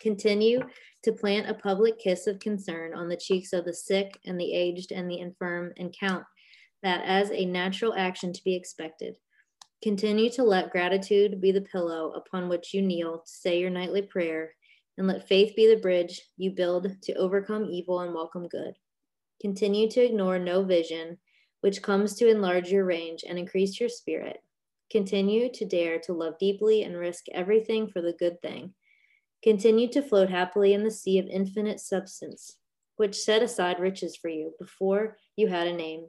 [0.01, 0.59] Continue
[1.03, 4.53] to plant a public kiss of concern on the cheeks of the sick and the
[4.53, 6.25] aged and the infirm, and count
[6.83, 9.15] that as a natural action to be expected.
[9.81, 14.03] Continue to let gratitude be the pillow upon which you kneel to say your nightly
[14.03, 14.53] prayer,
[14.97, 18.75] and let faith be the bridge you build to overcome evil and welcome good.
[19.41, 21.17] Continue to ignore no vision
[21.61, 24.37] which comes to enlarge your range and increase your spirit.
[24.91, 28.73] Continue to dare to love deeply and risk everything for the good thing.
[29.41, 32.57] Continue to float happily in the sea of infinite substance,
[32.97, 36.05] which set aside riches for you before you had a name.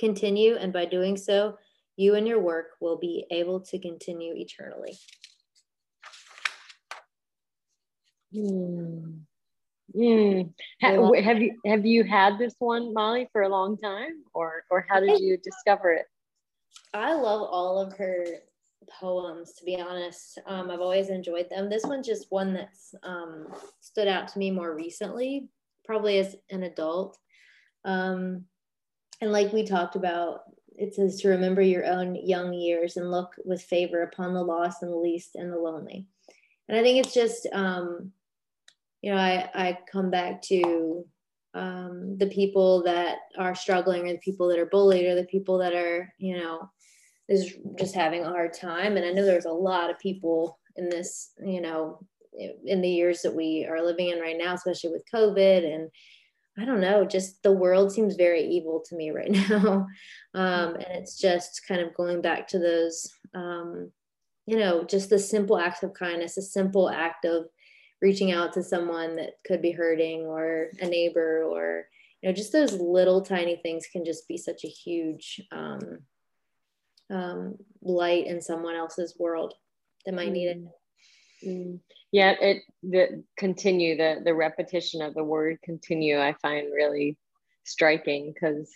[0.00, 1.56] Continue, and by doing so,
[2.00, 4.98] you and your work will be able to continue eternally.
[8.32, 9.18] Hmm.
[9.94, 10.52] Mm.
[10.82, 14.86] Ha- have you have you had this one, Molly, for a long time, or or
[14.88, 16.06] how did you discover it?
[16.94, 18.24] I love all of her
[19.00, 19.52] poems.
[19.54, 21.68] To be honest, um, I've always enjoyed them.
[21.68, 23.48] This one's just one that's um,
[23.80, 25.48] stood out to me more recently,
[25.84, 27.18] probably as an adult.
[27.84, 28.44] Um,
[29.20, 30.42] and like we talked about,
[30.80, 34.82] it says to remember your own young years and look with favor upon the lost
[34.82, 36.06] and the least and the lonely.
[36.68, 38.12] And I think it's just um,
[39.02, 41.04] you know, I, I come back to
[41.54, 45.58] um, the people that are struggling or the people that are bullied or the people
[45.58, 46.70] that are, you know,
[47.28, 48.96] is just having a hard time.
[48.96, 52.00] And I know there's a lot of people in this, you know,
[52.64, 55.90] in the years that we are living in right now, especially with COVID and
[56.60, 59.86] I don't know, just the world seems very evil to me right now.
[60.34, 63.90] Um, and it's just kind of going back to those, um,
[64.46, 67.46] you know, just the simple acts of kindness, a simple act of
[68.02, 71.86] reaching out to someone that could be hurting or a neighbor or
[72.22, 75.98] you know just those little tiny things can just be such a huge um,
[77.10, 79.54] um, light in someone else's world
[80.04, 80.58] that might need it
[81.44, 81.78] mm.
[82.12, 87.16] yeah it the continue the the repetition of the word continue i find really
[87.64, 88.70] striking because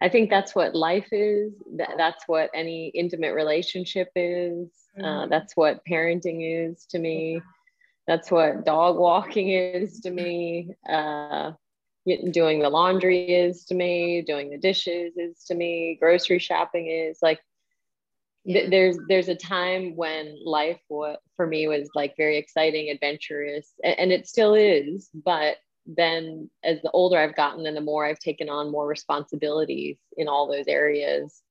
[0.00, 5.04] i think that's what life is that, that's what any intimate relationship is uh, mm-hmm.
[5.04, 7.40] uh, that's what parenting is to me
[8.06, 11.52] that's what dog walking is to me uh,
[12.30, 17.18] doing the laundry is to me doing the dishes is to me grocery shopping is
[17.20, 17.40] like
[18.46, 18.60] yeah.
[18.60, 23.72] th- there's there's a time when life what for me was like very exciting adventurous
[23.84, 25.56] and, and it still is but
[25.86, 30.28] then as the older i've gotten and the more i've taken on more responsibilities in
[30.28, 31.42] all those areas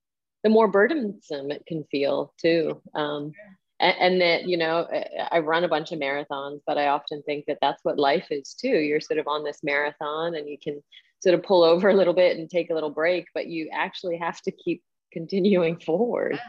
[0.45, 2.79] the more burdensome it can feel too.
[2.93, 3.31] Um,
[3.79, 4.87] and, and that you know
[5.31, 8.53] i run a bunch of marathons but i often think that that's what life is
[8.53, 8.69] too.
[8.69, 10.81] You're sort of on this marathon and you can
[11.21, 14.17] sort of pull over a little bit and take a little break but you actually
[14.17, 16.39] have to keep continuing forward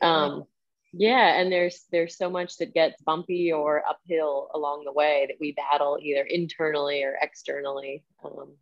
[0.00, 0.44] um,
[0.92, 5.36] yeah and there's there's so much that gets bumpy or uphill along the way that
[5.40, 8.54] we battle either internally or externally um,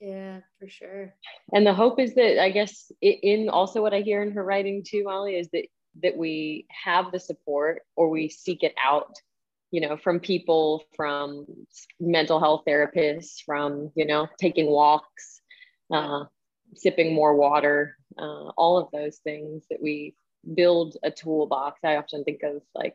[0.00, 1.14] yeah for sure.
[1.52, 4.84] And the hope is that i guess in also what i hear in her writing
[4.86, 5.66] too molly is that
[6.02, 9.14] that we have the support or we seek it out
[9.70, 11.46] you know from people from
[11.98, 15.40] mental health therapists from you know taking walks
[15.92, 16.24] uh,
[16.76, 20.14] sipping more water uh, all of those things that we
[20.54, 21.80] build a toolbox.
[21.84, 22.94] I often think of like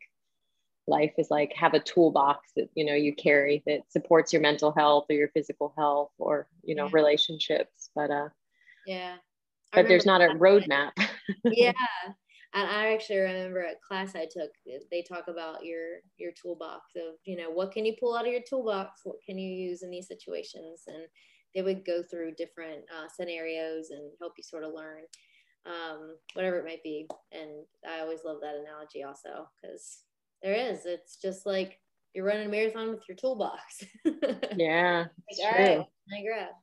[0.88, 4.72] life is like have a toolbox that you know you carry that supports your mental
[4.72, 6.92] health or your physical health or you know yeah.
[6.94, 7.90] relationships.
[7.96, 8.30] But uh
[8.86, 9.16] yeah.
[9.72, 10.92] But there's not a roadmap.
[11.44, 11.74] yeah.
[12.56, 14.50] And I actually remember a class I took,
[14.90, 18.32] they talk about your your toolbox of, you know, what can you pull out of
[18.32, 19.02] your toolbox?
[19.04, 20.84] What can you use in these situations?
[20.88, 21.06] And
[21.54, 25.04] they would go through different uh, scenarios and help you sort of learn
[25.66, 27.08] um, whatever it might be.
[27.32, 30.04] And I always love that analogy also because
[30.42, 30.86] there is.
[30.86, 31.80] It's just like
[32.14, 33.84] you're running a marathon with your toolbox.
[34.56, 35.66] yeah, it's like, true.
[35.66, 36.54] Right, I grab.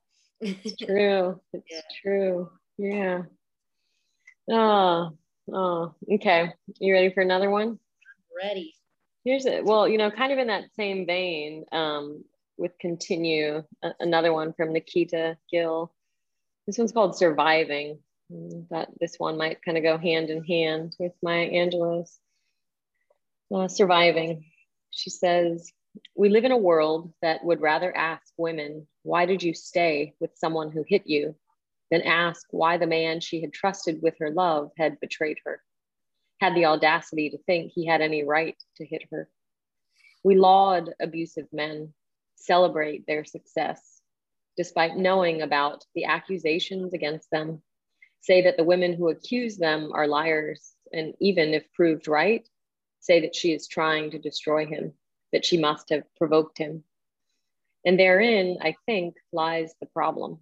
[0.41, 1.41] it's true.
[1.53, 1.81] It's yeah.
[2.03, 2.51] true.
[2.79, 3.23] Yeah.
[4.51, 5.17] Oh,
[5.53, 6.53] Oh, okay.
[6.81, 7.79] You ready for another one?
[8.37, 8.75] Ready.
[9.25, 9.65] Here's it.
[9.65, 12.25] Well, you know, kind of in that same vein, um,
[12.59, 15.93] with continue, uh, another one from Nikita Gill.
[16.67, 17.99] This one's called Surviving.
[18.31, 22.19] That this one might kind of go hand in hand with Maya Angelou's.
[23.55, 24.45] Uh, surviving.
[24.91, 25.73] She says,
[26.17, 30.31] We live in a world that would rather ask women, Why did you stay with
[30.35, 31.37] someone who hit you?
[31.91, 35.63] than ask why the man she had trusted with her love had betrayed her,
[36.41, 39.29] had the audacity to think he had any right to hit her.
[40.25, 41.95] We laud abusive men,
[42.35, 44.01] celebrate their success,
[44.57, 47.63] despite knowing about the accusations against them,
[48.27, 52.47] say that the women who accuse them are liars, and even if proved right,
[52.99, 54.93] say that she is trying to destroy him,
[55.33, 56.83] that she must have provoked him.
[57.85, 60.41] And therein, I think, lies the problem.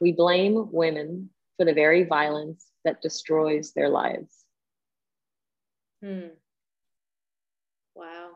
[0.00, 4.34] We blame women for the very violence that destroys their lives.
[6.02, 6.28] Hmm.
[7.94, 8.30] Wow.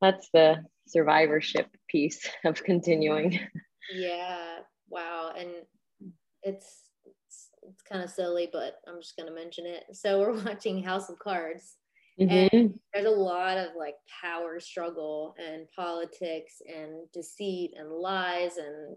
[0.00, 3.40] That's the survivorship piece of continuing.
[3.92, 4.60] Yeah.
[4.88, 5.32] Wow.
[5.36, 5.50] And
[6.44, 6.89] it's
[7.90, 9.84] kind of silly, but I'm just gonna mention it.
[9.92, 11.76] So we're watching House of Cards.
[12.20, 12.56] Mm-hmm.
[12.56, 18.96] And there's a lot of like power struggle and politics and deceit and lies and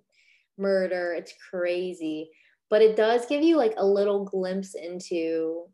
[0.58, 1.13] murder.
[1.13, 2.29] It's crazy.
[2.69, 5.67] But it does give you like a little glimpse into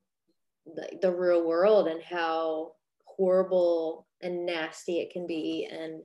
[0.66, 2.74] the, the real world and how
[3.06, 5.68] horrible and nasty it can be.
[5.72, 6.04] And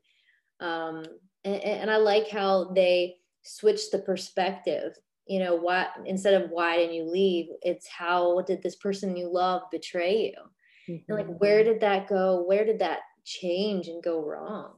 [0.61, 1.05] um
[1.44, 6.76] and, and I like how they switch the perspective you know why instead of why
[6.76, 10.94] didn't you leave it's how did this person you love betray you?
[10.94, 11.12] Mm-hmm.
[11.12, 12.44] and like where did that go?
[12.46, 14.72] Where did that change and go wrong?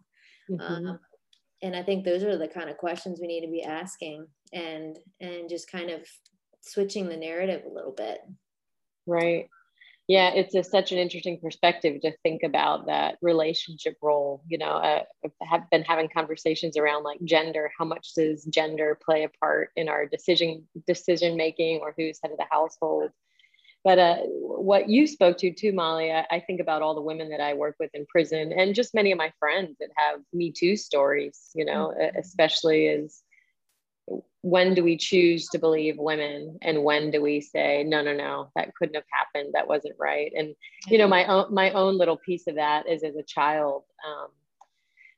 [0.51, 0.63] Mm-hmm.
[0.63, 1.01] um,
[1.63, 4.97] and i think those are the kind of questions we need to be asking and
[5.21, 6.03] and just kind of
[6.61, 8.19] switching the narrative a little bit.
[9.07, 9.49] Right
[10.09, 14.77] yeah it's a, such an interesting perspective to think about that relationship role you know
[14.77, 15.03] uh,
[15.43, 19.89] have been having conversations around like gender how much does gender play a part in
[19.89, 23.11] our decision decision making or who's head of the household
[23.85, 27.31] but uh, what you spoke to too molly I, I, think about all the women
[27.31, 30.53] that i work with in prison and just many of my friends that have me
[30.53, 32.17] too stories you know mm-hmm.
[32.17, 33.23] especially as
[34.47, 36.57] when do we choose to believe women?
[36.63, 39.55] And when do we say no no no that couldn't have happened.
[39.55, 40.31] That wasn't right.
[40.37, 40.55] And
[40.87, 44.29] you know my own my own little piece of that is as a child um,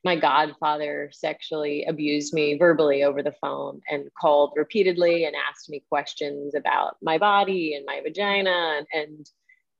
[0.02, 5.84] my godfather sexually abused me verbally over the phone and called repeatedly and asked me
[5.90, 9.30] questions about my body and my vagina and, and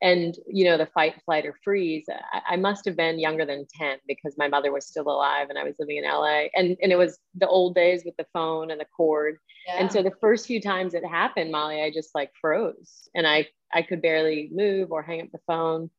[0.01, 3.67] and you know the fight flight or freeze I, I, must have been younger than
[3.79, 6.93] 10 because my mother was still alive and i was living in la and and
[6.93, 9.39] it was the old days with the phone and the cord.
[9.67, 9.81] Yeah.
[9.81, 13.47] and so the first few times it happened molly i just like froze and i
[13.73, 15.91] i could barely move or hang up the phone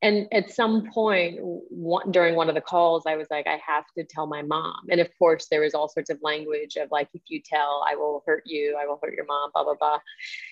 [0.00, 3.84] and at some point one, during one of the calls i was like i have
[3.96, 4.86] to tell my mom.
[4.90, 7.96] And of course there was all sorts of language of like if you tell i
[7.96, 9.98] will hurt you i will hurt your mom blah blah blah.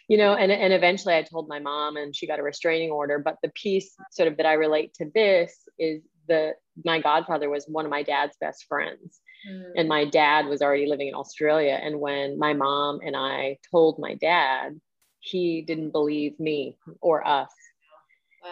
[0.08, 3.18] You know and, and eventually i told my mom and she got a restraining order.
[3.18, 6.54] But the piece sort of that i relate to this is the
[6.84, 9.20] my godfather was one of my dad's best friends.
[9.48, 9.72] Mm.
[9.76, 11.78] and my dad was already living in australia.
[11.80, 14.80] And when my mom and i told my dad
[15.20, 17.52] he didn't believe me or us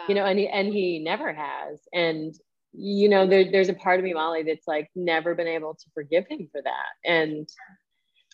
[0.07, 1.79] you know and he, and he never has.
[1.93, 2.33] And
[2.73, 5.85] you know there, there's a part of me molly that's like never been able to
[5.93, 7.09] forgive him for that.
[7.09, 7.47] And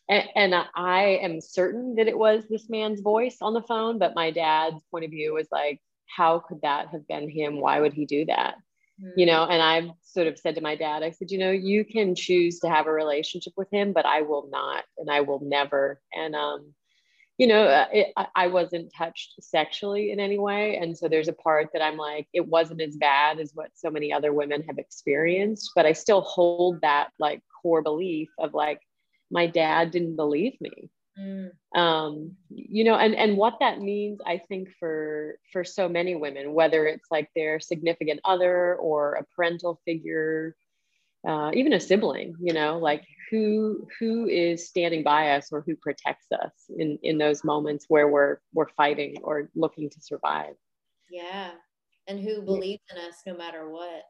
[0.09, 4.15] and, and i am certain that it was this man's voice on the phone but
[4.15, 5.79] my dad's point of view was like
[6.17, 7.61] how could that have been him?
[7.61, 8.55] Why would he do that?
[9.01, 9.19] Mm-hmm.
[9.19, 11.85] you know and i've sort of said to my dad i said you know you
[11.85, 15.39] can choose to have a relationship with him but i will not and i will
[15.39, 16.01] never.
[16.13, 16.73] And um
[17.41, 20.77] you know, uh, it, I wasn't touched sexually in any way.
[20.77, 23.89] And so there's a part that I'm like, it wasn't as bad as what so
[23.89, 28.79] many other women have experienced, but I still hold that like core belief of like,
[29.31, 30.91] my dad didn't believe me.
[31.19, 31.49] Mm.
[31.75, 36.53] Um, you know, and, and what that means, I think for, for so many women,
[36.53, 40.55] whether it's like their significant other or a parental figure,
[41.27, 45.75] uh, even a sibling, you know, like who who is standing by us or who
[45.75, 50.55] protects us in in those moments where we're we're fighting or looking to survive.
[51.09, 51.51] Yeah.
[52.07, 54.03] And who believes in us no matter what.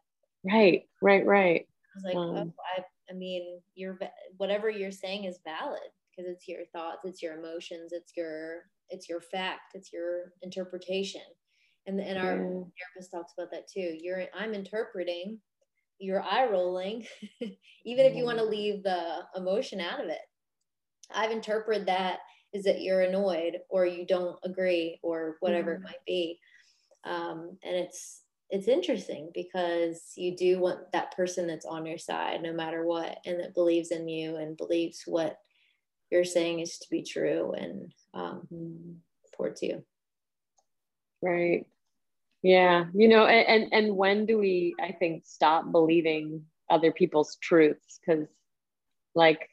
[0.44, 1.68] Right right right.
[1.68, 4.00] I was like um, oh, I, I mean you're
[4.38, 9.08] whatever you're saying is valid because it's your thoughts it's your emotions it's your it's
[9.08, 11.22] your fact it's your interpretation.
[11.86, 12.40] And and our yeah.
[12.40, 13.98] therapist talks about that too.
[14.02, 15.40] You're i'm interpreting
[16.02, 17.06] you're eye rolling,
[17.86, 18.52] even if you want to mm-hmm.
[18.52, 20.22] leave the emotion out of it.
[21.14, 22.20] I've interpreted that
[22.54, 25.84] is that you're annoyed or you don't agree or whatever mm-hmm.
[25.84, 26.40] it might be.
[27.04, 32.42] Um, and it's it's interesting because you do want that person that's on your side
[32.42, 35.38] no matter what and that believes in you and believes what
[36.12, 38.46] you're saying is to be true and um,
[39.26, 39.84] supports you.
[41.22, 41.66] Right.
[42.44, 48.00] Yeah, you know, and and when do we I think stop believing other people's truths
[48.06, 48.28] cuz
[49.14, 49.50] like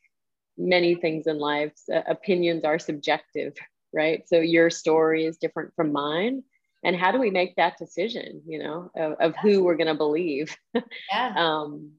[0.59, 3.55] many things in life, uh, opinions are subjective,
[3.93, 4.29] right?
[4.29, 6.43] So your story is different from mine.
[6.85, 9.95] And how do we make that decision, you know, of, of who we're going to
[9.95, 10.57] believe?
[11.13, 11.35] Yeah.
[11.37, 11.93] um,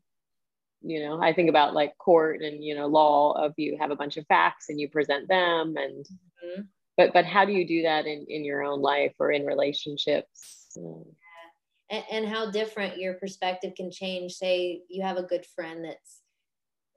[0.81, 3.95] you know, I think about like court and, you know, law of you have a
[3.95, 6.61] bunch of facts and you present them and, mm-hmm.
[6.95, 10.59] but, but how do you do that in, in your own life or in relationships?
[10.76, 14.34] And, and how different your perspective can change.
[14.34, 16.22] Say you have a good friend that's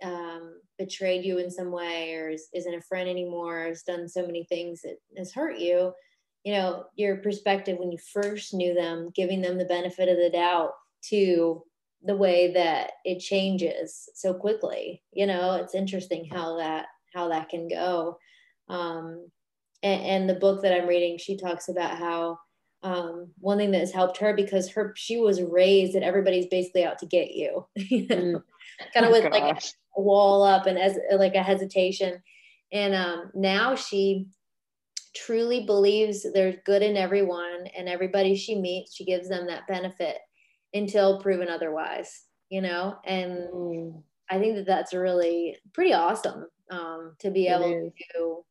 [0.03, 4.09] um, betrayed you in some way or is, isn't a friend anymore, or has done
[4.09, 5.93] so many things that has hurt you,
[6.45, 10.31] you know, your perspective when you first knew them, giving them the benefit of the
[10.31, 10.73] doubt
[11.11, 11.63] to
[12.05, 15.03] the way that it changes so quickly.
[15.13, 18.19] You know, it's interesting how that how that can go.
[18.69, 19.31] Um,
[19.83, 22.39] and, and the book that I'm reading, she talks about how
[22.83, 26.85] um, one thing that has helped her because her she was raised that everybody's basically
[26.85, 28.17] out to get you, you know?
[28.17, 28.43] mm.
[28.95, 29.33] kind of oh, with gosh.
[29.33, 29.63] like
[29.97, 32.23] a wall up and as like a hesitation.
[32.73, 34.27] And um, now she
[35.15, 40.17] truly believes there's good in everyone and everybody she meets, she gives them that benefit
[40.75, 42.97] until proven otherwise, you know?
[43.05, 44.03] And mm.
[44.31, 48.45] I think that that's really pretty awesome um, to be able to,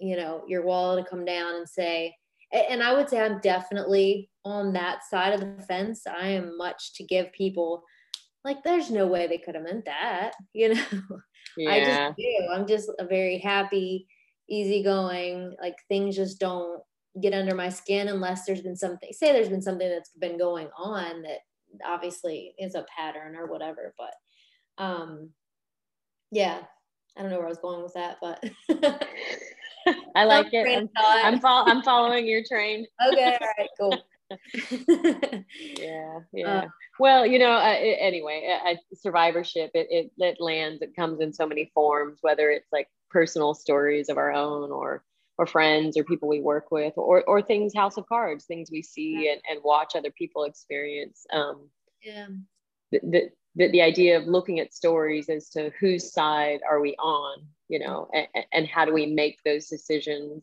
[0.00, 2.16] you know, your wall to come down and say,
[2.52, 6.06] and I would say I'm definitely on that side of the fence.
[6.06, 7.84] I am much to give people
[8.44, 10.82] like there's no way they could have meant that, you know.
[11.56, 11.70] Yeah.
[11.70, 12.48] I just do.
[12.52, 14.06] I'm just a very happy,
[14.48, 16.80] easygoing, like things just don't
[17.20, 20.68] get under my skin unless there's been something say there's been something that's been going
[20.78, 21.38] on that
[21.84, 23.94] obviously is a pattern or whatever.
[23.98, 24.14] But
[24.82, 25.30] um
[26.30, 26.60] yeah,
[27.16, 28.44] I don't know where I was going with that, but
[30.16, 30.66] I like it.
[30.66, 32.86] I'm, I'm, fo- I'm following your train.
[33.12, 33.98] okay, all right, cool.
[35.78, 36.46] yeah, yeah.
[36.46, 36.68] Uh,
[36.98, 41.46] well, you know, uh, anyway, uh, survivorship, it, it, it lands, it comes in so
[41.46, 45.02] many forms, whether it's like personal stories of our own or
[45.38, 48.82] or friends or people we work with or or things house of cards things we
[48.82, 49.32] see yeah.
[49.32, 51.68] and, and watch other people experience um
[52.02, 52.26] yeah
[52.90, 57.46] the, the, the idea of looking at stories as to whose side are we on
[57.68, 60.42] you know and, and how do we make those decisions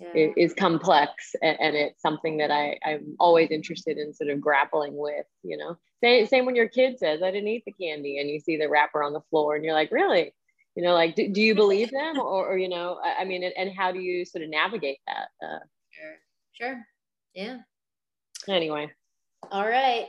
[0.00, 0.32] yeah.
[0.36, 5.26] is complex and, it's something that I, I'm always interested in sort of grappling with,
[5.42, 5.76] you know.
[6.02, 8.68] Same, same when your kid says, I didn't eat the candy and you see the
[8.68, 10.34] wrapper on the floor and you're like, really?
[10.74, 13.44] You know, like, do, do you believe them or, or, you know, I, I mean,
[13.56, 15.28] and, how do you sort of navigate that?
[15.40, 15.60] Uh,
[15.90, 16.16] sure.
[16.52, 16.86] Sure.
[17.34, 17.58] Yeah.
[18.48, 18.90] Anyway.
[19.52, 20.08] All right.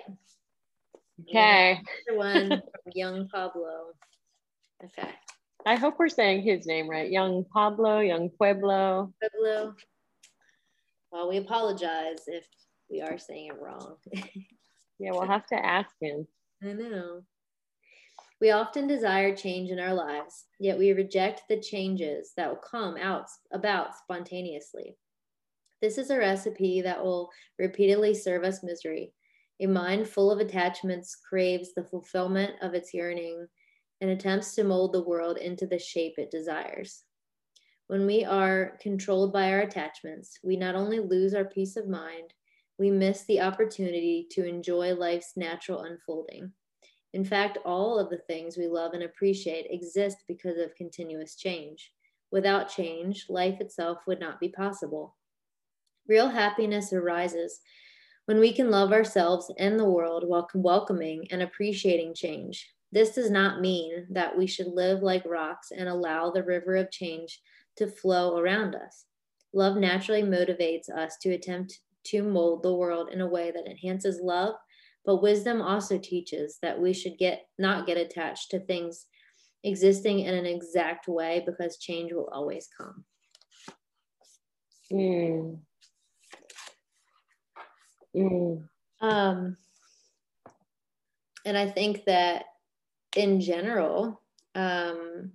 [1.21, 1.79] Okay.
[2.11, 2.61] One from
[2.93, 3.93] young Pablo.
[4.83, 5.11] Okay.
[5.65, 7.09] I hope we're saying his name right.
[7.09, 9.11] Young Pablo, Yung Pueblo.
[9.19, 9.73] Pueblo.
[11.11, 12.45] Well, we apologize if
[12.89, 13.95] we are saying it wrong.
[14.99, 16.27] yeah, we'll have to ask him.
[16.61, 17.21] I know.
[18.41, 22.97] We often desire change in our lives, yet we reject the changes that will come
[22.97, 24.97] out about spontaneously.
[25.81, 29.13] This is a recipe that will repeatedly serve us misery.
[29.61, 33.47] A mind full of attachments craves the fulfillment of its yearning
[34.01, 37.03] and attempts to mold the world into the shape it desires.
[37.87, 42.33] When we are controlled by our attachments, we not only lose our peace of mind,
[42.77, 46.51] we miss the opportunity to enjoy life's natural unfolding.
[47.13, 51.93] In fact, all of the things we love and appreciate exist because of continuous change.
[52.31, 55.15] Without change, life itself would not be possible.
[56.07, 57.61] Real happiness arises
[58.25, 62.74] when we can love ourselves and the world while welcoming and appreciating change.
[62.95, 66.89] This does not mean that we should live like rocks and allow the river of
[66.89, 67.41] change
[67.75, 69.03] to flow around us.
[69.53, 74.21] Love naturally motivates us to attempt to mold the world in a way that enhances
[74.23, 74.55] love,
[75.03, 79.07] but wisdom also teaches that we should get not get attached to things
[79.65, 83.03] existing in an exact way because change will always come.
[84.89, 85.59] Mm.
[88.15, 88.63] Mm.
[89.01, 89.57] Um,
[91.43, 92.45] and I think that
[93.15, 94.21] in general,
[94.53, 95.31] um,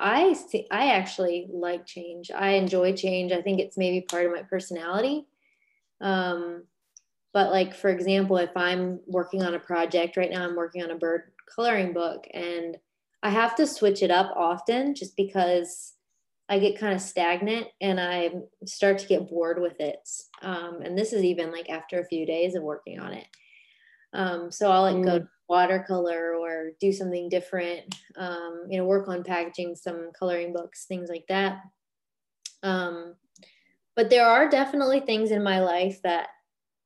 [0.00, 2.30] I see, I actually like change.
[2.30, 3.32] I enjoy change.
[3.32, 5.26] I think it's maybe part of my personality.
[6.00, 6.64] Um,
[7.32, 10.90] but like for example, if I'm working on a project right now, I'm working on
[10.90, 12.76] a bird coloring book, and
[13.22, 15.94] I have to switch it up often just because
[16.48, 18.30] I get kind of stagnant and I
[18.64, 20.08] start to get bored with it.
[20.40, 23.26] Um, and this is even like after a few days of working on it.
[24.12, 25.04] Um, so I'll like mm.
[25.04, 30.84] go watercolor or do something different um, you know work on packaging some coloring books
[30.84, 31.62] things like that
[32.62, 33.14] um,
[33.96, 36.28] but there are definitely things in my life that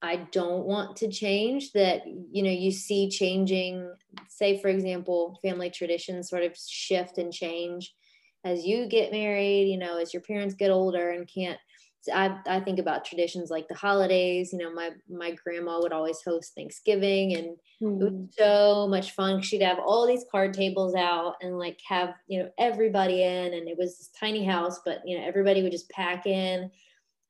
[0.00, 3.88] I don't want to change that, you know, you see changing,
[4.28, 7.94] say, for example, family traditions sort of shift and change
[8.44, 11.58] as you get married, you know, as your parents get older and can't
[12.12, 14.52] I, I think about traditions like the holidays.
[14.52, 18.00] You know, my my grandma would always host Thanksgiving, and mm.
[18.00, 18.24] it was hmm.
[18.32, 19.40] so much fun.
[19.42, 23.68] She'd have all these card tables out and like have you know everybody in, and
[23.68, 26.70] it was this tiny house, but you know everybody would just pack in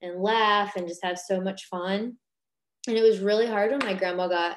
[0.00, 2.16] and laugh and just have so much fun.
[2.88, 4.56] And it was really hard when my grandma got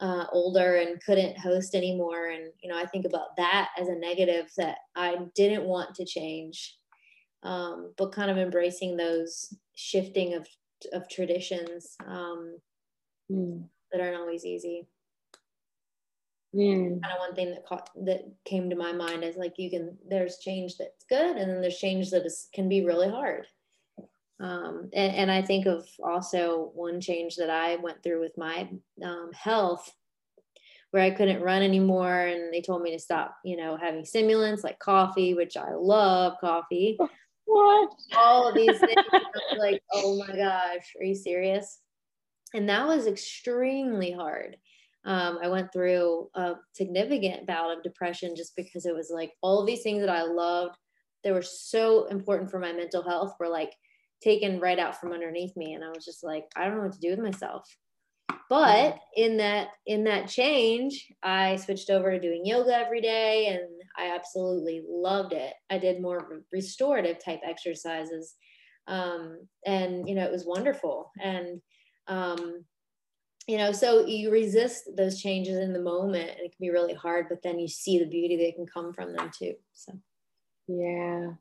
[0.00, 2.28] uh, older and couldn't host anymore.
[2.28, 6.04] And you know, I think about that as a negative that I didn't want to
[6.04, 6.76] change
[7.42, 10.46] um, but kind of embracing those shifting of
[10.92, 12.56] of traditions um,
[13.30, 13.62] mm.
[13.92, 14.86] that aren't always easy.
[16.54, 17.00] Mm.
[17.02, 19.96] Kind of one thing that caught, that came to my mind is like you can
[20.08, 23.46] there's change that's good and then there's change that is can be really hard.
[24.40, 28.70] Um, and, and, I think of also one change that I went through with my
[29.04, 29.92] um, health
[30.92, 34.64] where I couldn't run anymore and they told me to stop, you know, having stimulants
[34.64, 36.98] like coffee, which I love coffee.
[37.50, 37.90] What?
[38.16, 38.94] All of these things.
[39.58, 41.80] like, oh my gosh, are you serious?
[42.54, 44.56] And that was extremely hard.
[45.04, 49.60] Um, I went through a significant bout of depression just because it was like all
[49.60, 50.76] of these things that I loved
[51.24, 53.72] that were so important for my mental health were like
[54.22, 55.74] taken right out from underneath me.
[55.74, 57.64] And I was just like, I don't know what to do with myself
[58.50, 63.79] but in that in that change i switched over to doing yoga every day and
[64.00, 65.52] i absolutely loved it.
[65.68, 68.34] I did more restorative type exercises
[68.86, 71.10] um, and you know it was wonderful.
[71.20, 71.60] And
[72.08, 72.64] um,
[73.46, 76.94] you know so you resist those changes in the moment and it can be really
[76.94, 79.92] hard but then you see the beauty that can come from them too so.
[80.68, 81.32] Yeah.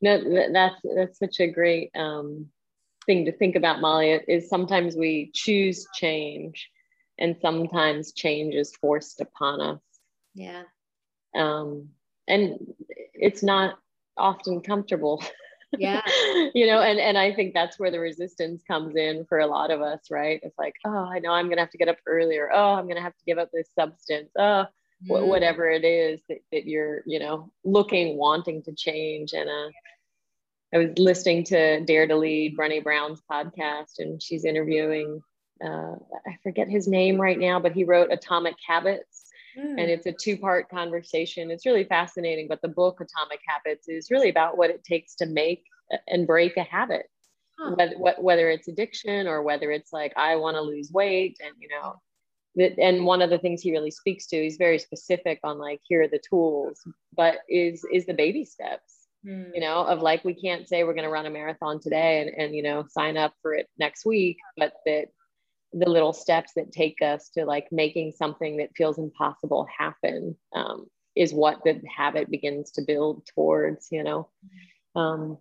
[0.00, 2.48] No that's that's such a great um
[3.08, 6.70] thing to think about, Molly, is sometimes we choose change
[7.18, 9.80] and sometimes change is forced upon us.
[10.34, 10.62] Yeah.
[11.34, 11.88] Um,
[12.28, 12.58] and
[13.14, 13.78] it's not
[14.16, 15.22] often comfortable.
[15.76, 16.02] Yeah.
[16.54, 19.70] you know, and, and I think that's where the resistance comes in for a lot
[19.70, 20.40] of us, right?
[20.42, 22.50] It's like, oh, I know I'm going to have to get up earlier.
[22.52, 24.30] Oh, I'm going to have to give up this substance.
[24.38, 24.64] Oh,
[25.08, 25.26] mm.
[25.26, 29.32] whatever it is that, that you're, you know, looking, wanting to change.
[29.32, 29.70] And, uh,
[30.72, 35.22] I was listening to Dare to Lead, Brené Brown's podcast, and she's interviewing,
[35.64, 35.94] uh,
[36.26, 39.27] I forget his name right now, but he wrote Atomic Habits.
[39.58, 39.80] Mm.
[39.80, 41.50] And it's a two part conversation.
[41.50, 42.48] It's really fascinating.
[42.48, 45.64] But the book Atomic Habits is really about what it takes to make
[46.06, 47.06] and break a habit,
[47.58, 47.74] huh.
[47.76, 51.38] whether, whether it's addiction or whether it's like, I want to lose weight.
[51.40, 51.94] And, you know,
[52.82, 56.02] and one of the things he really speaks to he's very specific on like here
[56.02, 56.82] are the tools
[57.14, 59.50] but is is the baby steps mm.
[59.54, 62.30] you know, of like, we can't say we're going to run a marathon today and,
[62.42, 65.08] and, you know, sign up for it next week, but that
[65.72, 70.86] the little steps that take us to like making something that feels impossible happen um,
[71.14, 74.28] is what the habit begins to build towards, you know.
[74.94, 75.38] Um,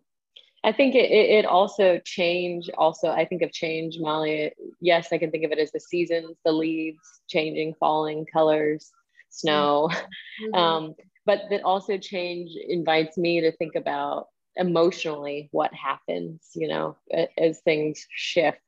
[0.63, 4.51] I think it, it also change also I think of change Molly
[4.81, 6.99] yes I can think of it as the seasons the leaves
[7.29, 8.91] changing falling colors
[9.29, 10.53] snow mm-hmm.
[10.59, 16.97] um, but that also change invites me to think about emotionally what happens you know
[17.37, 18.59] as things shift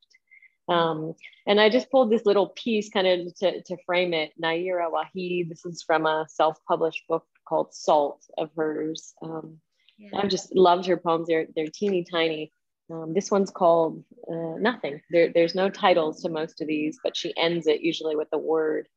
[0.69, 1.15] um,
[1.47, 4.31] and I just pulled this little piece kind of to, to frame it.
[4.41, 9.13] Nayyirah Waheed, this is from a self published book called Salt of hers.
[9.21, 9.57] Um,
[9.97, 10.09] yeah.
[10.13, 11.27] I've just loved her poems.
[11.27, 12.51] They're, they're teeny tiny.
[12.91, 15.01] Um, this one's called uh, Nothing.
[15.09, 18.37] There, there's no titles to most of these, but she ends it usually with a
[18.37, 18.87] word.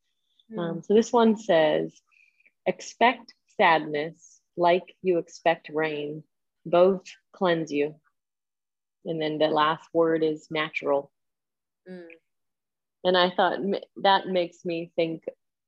[0.52, 0.84] Mm.
[0.84, 1.94] so this one says,
[2.66, 6.22] Expect sadness, like you expect rain,
[6.66, 7.02] both
[7.32, 7.94] cleanse you.
[9.04, 11.10] And then the last word is natural.
[11.90, 12.06] Mm.
[13.04, 13.58] And I thought
[14.02, 15.24] that makes me think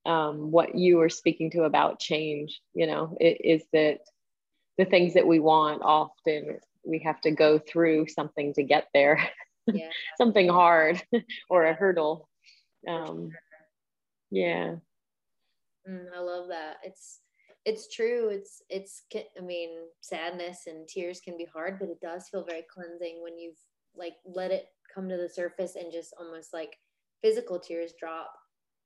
[0.06, 4.00] um, what you were speaking to about change, you know, it, is that
[4.78, 9.28] the things that we want often we have to go through something to get there,
[9.72, 9.88] yeah.
[10.18, 11.02] something hard
[11.50, 12.28] or a hurdle.
[12.86, 13.30] Um,
[14.30, 14.76] yeah.
[15.88, 16.76] Mm, I love that.
[16.82, 17.20] It's
[17.64, 18.28] it's true.
[18.28, 22.64] It's it's I mean, sadness and tears can be hard, but it does feel very
[22.70, 23.58] cleansing when you've
[23.96, 26.78] like let it come to the surface and just almost like
[27.22, 28.32] physical tears drop.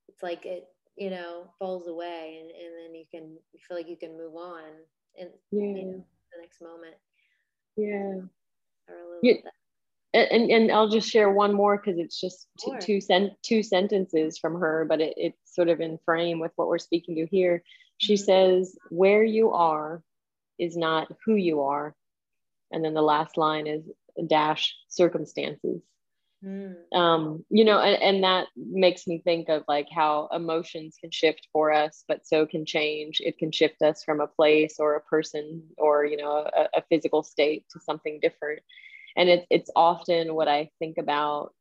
[0.08, 0.64] It's like it,
[0.96, 4.34] you know, falls away and, and then you can you feel like you can move
[4.34, 4.62] on
[5.18, 5.62] and yeah.
[5.62, 6.04] you know,
[6.34, 6.94] the next moment.
[7.76, 8.20] Yeah.
[9.22, 9.34] yeah.
[10.14, 14.38] And, and I'll just share one more because it's just two, two, sen- two sentences
[14.38, 17.62] from her, but it, it's sort of in frame with what we're speaking to here.
[17.98, 18.24] She mm-hmm.
[18.24, 20.02] says, Where you are
[20.58, 21.94] is not who you are.
[22.72, 23.82] And then the last line is
[24.26, 25.82] dash circumstances.
[26.44, 26.74] Mm.
[26.94, 31.48] Um, you know, and, and that makes me think of like how emotions can shift
[31.52, 33.20] for us, but so can change.
[33.20, 36.82] It can shift us from a place or a person or, you know, a, a
[36.88, 38.60] physical state to something different.
[39.16, 41.52] And it's it's often what I think about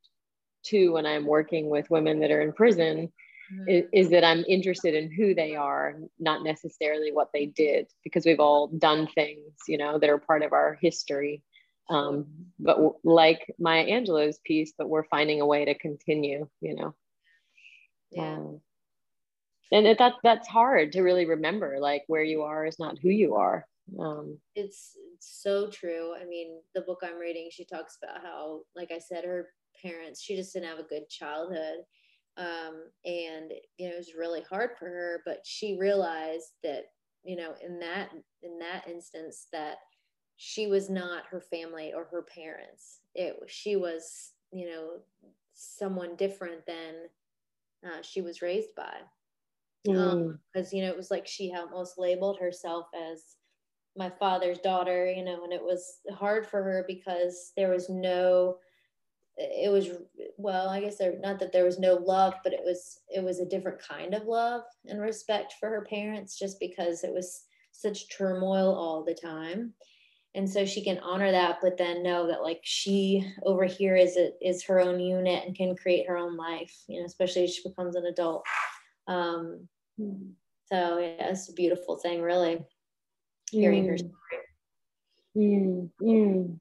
[0.63, 3.11] too when I'm working with women that are in prison
[3.51, 3.69] mm-hmm.
[3.69, 8.25] is, is, that I'm interested in who they are, not necessarily what they did, because
[8.25, 11.41] we've all done things, you know, that are part of our history.
[11.89, 12.25] Um,
[12.59, 16.95] but like Maya Angelou's piece, but we're finding a way to continue, you know.
[18.11, 18.33] Yeah.
[18.33, 18.61] Um,
[19.71, 21.77] and it, that that's hard to really remember.
[21.79, 23.65] Like where you are is not who you are.
[23.99, 26.13] Um, it's, it's so true.
[26.19, 29.47] I mean, the book I'm reading, she talks about how, like I said, her
[29.81, 31.79] parents, she just didn't have a good childhood.
[32.37, 36.83] Um, and you know, it was really hard for her, but she realized that,
[37.23, 38.09] you know, in that
[38.43, 39.77] in that instance that
[40.37, 42.99] she was not her family or her parents.
[43.15, 44.89] It she was, you know,
[45.53, 46.93] someone different than
[47.85, 48.93] uh, she was raised by.
[49.83, 50.59] Because um, mm.
[50.59, 53.35] um, you know, it was like she almost labeled herself as
[53.95, 58.57] my father's daughter, you know, and it was hard for her because there was no
[59.37, 59.89] it was
[60.37, 63.39] well i guess there not that there was no love but it was it was
[63.39, 68.09] a different kind of love and respect for her parents just because it was such
[68.09, 69.73] turmoil all the time
[70.37, 74.15] and so she can honor that but then know that like she over here is
[74.15, 77.53] a, is her own unit and can create her own life you know especially as
[77.53, 78.45] she becomes an adult
[79.07, 79.67] um
[79.97, 82.59] so yeah it's a beautiful thing really
[83.51, 83.89] hearing mm.
[83.89, 84.13] her story
[85.35, 85.89] mm.
[86.01, 86.59] Mm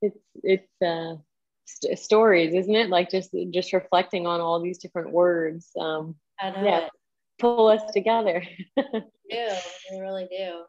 [0.00, 1.16] it's it's uh
[1.64, 6.86] st- stories isn't it like just just reflecting on all these different words um yeah
[6.86, 6.90] it.
[7.38, 8.42] pull us together
[8.76, 10.62] do they really do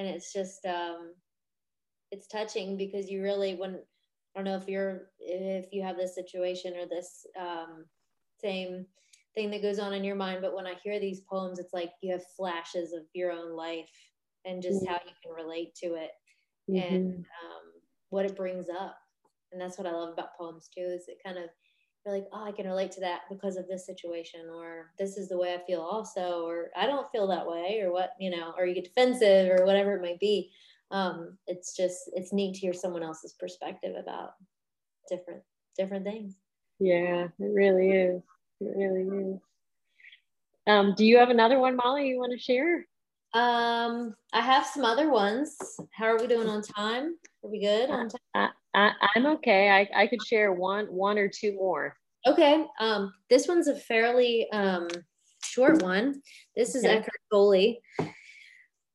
[0.00, 1.12] and it's just um
[2.10, 6.14] it's touching because you really when I don't know if you're if you have this
[6.14, 7.84] situation or this um
[8.40, 8.86] same
[9.34, 11.92] thing that goes on in your mind but when I hear these poems it's like
[12.02, 13.90] you have flashes of your own life
[14.44, 14.92] and just mm-hmm.
[14.92, 16.10] how you can relate to it
[16.70, 16.94] mm-hmm.
[16.94, 17.80] and um
[18.10, 18.98] what it brings up.
[19.52, 21.44] And that's what I love about poems too, is it kind of
[22.04, 25.28] you're like, oh, I can relate to that because of this situation, or this is
[25.28, 28.54] the way I feel also, or I don't feel that way, or what, you know,
[28.56, 30.50] or you get defensive or whatever it might be.
[30.90, 34.32] Um, it's just it's neat to hear someone else's perspective about
[35.08, 35.42] different
[35.76, 36.34] different things.
[36.78, 38.22] Yeah, it really is.
[38.60, 39.40] It really is.
[40.66, 42.86] Um, do you have another one, Molly, you want to share?
[43.32, 45.56] Um, I have some other ones.
[45.92, 47.16] How are we doing on time?
[47.44, 48.50] Are we good on time?
[48.74, 49.68] I, am okay.
[49.68, 51.96] I, I could share one one or two more.
[52.26, 52.64] Okay.
[52.78, 54.88] Um, this one's a fairly um,
[55.42, 56.20] short one.
[56.56, 56.96] This is okay.
[56.96, 57.76] Eckhart Tolle.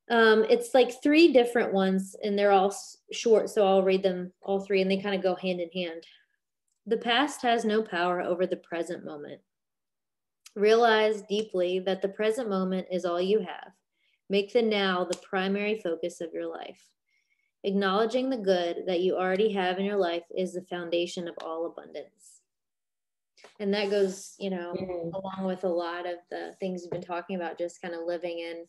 [0.08, 2.74] Um, it's like three different ones, and they're all
[3.12, 6.04] short, so I'll read them all three, and they kind of go hand in hand.
[6.86, 9.40] The past has no power over the present moment.
[10.54, 13.72] Realize deeply that the present moment is all you have
[14.28, 16.82] Make the now the primary focus of your life.
[17.66, 21.66] Acknowledging the good that you already have in your life is the foundation of all
[21.66, 22.40] abundance.
[23.58, 25.12] And that goes, you know, mm.
[25.12, 28.38] along with a lot of the things we've been talking about, just kind of living
[28.38, 28.66] in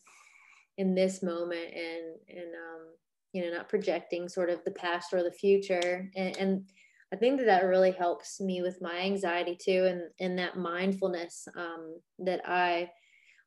[0.78, 2.86] in this moment and and um,
[3.32, 6.10] you know, not projecting sort of the past or the future.
[6.16, 6.64] And, and
[7.12, 11.46] I think that that really helps me with my anxiety too, and and that mindfulness
[11.56, 12.90] um, that I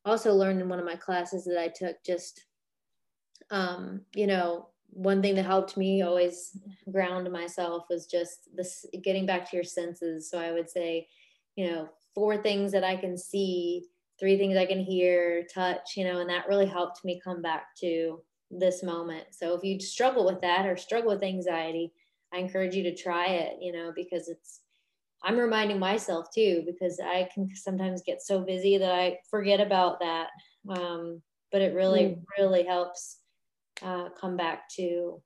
[0.06, 2.44] also learned in one of my classes that I took just,
[3.50, 6.56] um, you know, one thing that helped me always
[6.90, 10.30] ground myself was just this getting back to your senses.
[10.30, 11.08] So I would say,
[11.56, 13.86] you know, four things that I can see,
[14.20, 17.74] three things I can hear, touch, you know, and that really helped me come back
[17.80, 18.20] to
[18.50, 19.28] this moment.
[19.30, 21.92] So if you struggle with that or struggle with anxiety,
[22.32, 24.60] I encourage you to try it, you know, because it's
[25.24, 30.00] I'm reminding myself too because I can sometimes get so busy that I forget about
[30.00, 30.28] that.
[30.68, 32.22] Um, but it really, mm.
[32.38, 33.18] really helps
[33.84, 35.20] uh, come back to,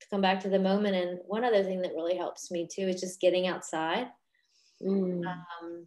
[0.00, 0.96] to come back to the moment.
[0.96, 4.08] And one other thing that really helps me too is just getting outside.
[4.82, 5.24] Mm.
[5.26, 5.86] Um,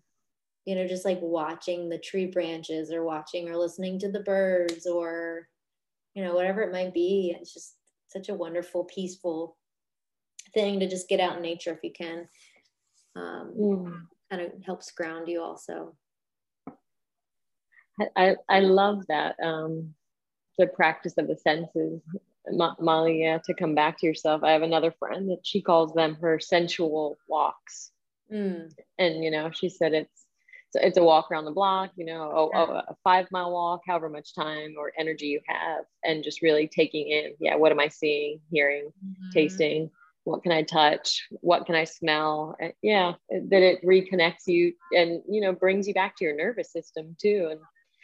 [0.66, 4.86] you know, just like watching the tree branches or watching or listening to the birds
[4.86, 5.48] or,
[6.14, 7.36] you know, whatever it might be.
[7.40, 7.76] It's just
[8.10, 9.58] such a wonderful, peaceful
[10.54, 12.28] thing to just get out in nature if you can
[13.16, 14.02] um, mm.
[14.30, 15.96] kind of helps ground you also.
[18.16, 19.94] I, I love that um,
[20.62, 22.02] the practice of the senses,
[22.80, 23.24] Molly.
[23.24, 24.44] Yeah, to come back to yourself.
[24.44, 27.92] I have another friend that she calls them her sensual walks,
[28.32, 28.72] mm.
[28.98, 30.26] and you know she said it's
[30.74, 34.34] it's a walk around the block, you know, a, a, five mile walk, however much
[34.34, 38.40] time or energy you have, and just really taking in, yeah, what am I seeing,
[38.50, 39.30] hearing, mm-hmm.
[39.34, 39.92] tasting,
[40.24, 41.28] what can I touch?
[41.42, 42.56] What can I smell?
[42.82, 47.16] Yeah, that it reconnects you and you know brings you back to your nervous system
[47.20, 47.48] too.
[47.52, 47.60] And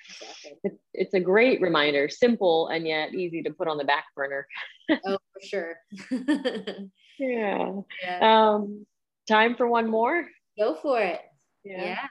[0.10, 0.72] exactly.
[0.94, 4.48] it's a great reminder, simple and yet easy to put on the back burner.
[4.90, 5.76] oh, for sure.
[7.20, 7.74] yeah.
[8.04, 8.20] yeah.
[8.22, 8.86] Um,
[9.28, 10.28] time for one more.
[10.58, 11.22] Go for it.
[11.64, 11.84] Yeah.
[11.84, 12.08] yeah.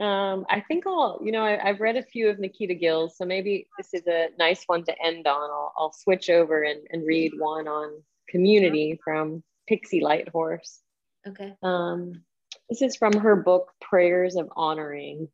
[0.00, 3.24] Um, I think I'll, you know, I, have read a few of Nikita Gill's, so
[3.24, 5.50] maybe this is a nice one to end on.
[5.50, 10.80] I'll, I'll switch over and, and read one on community from Pixie Lighthorse.
[11.26, 11.54] Okay.
[11.62, 12.24] Um,
[12.68, 15.28] this is from her book, Prayers of Honoring.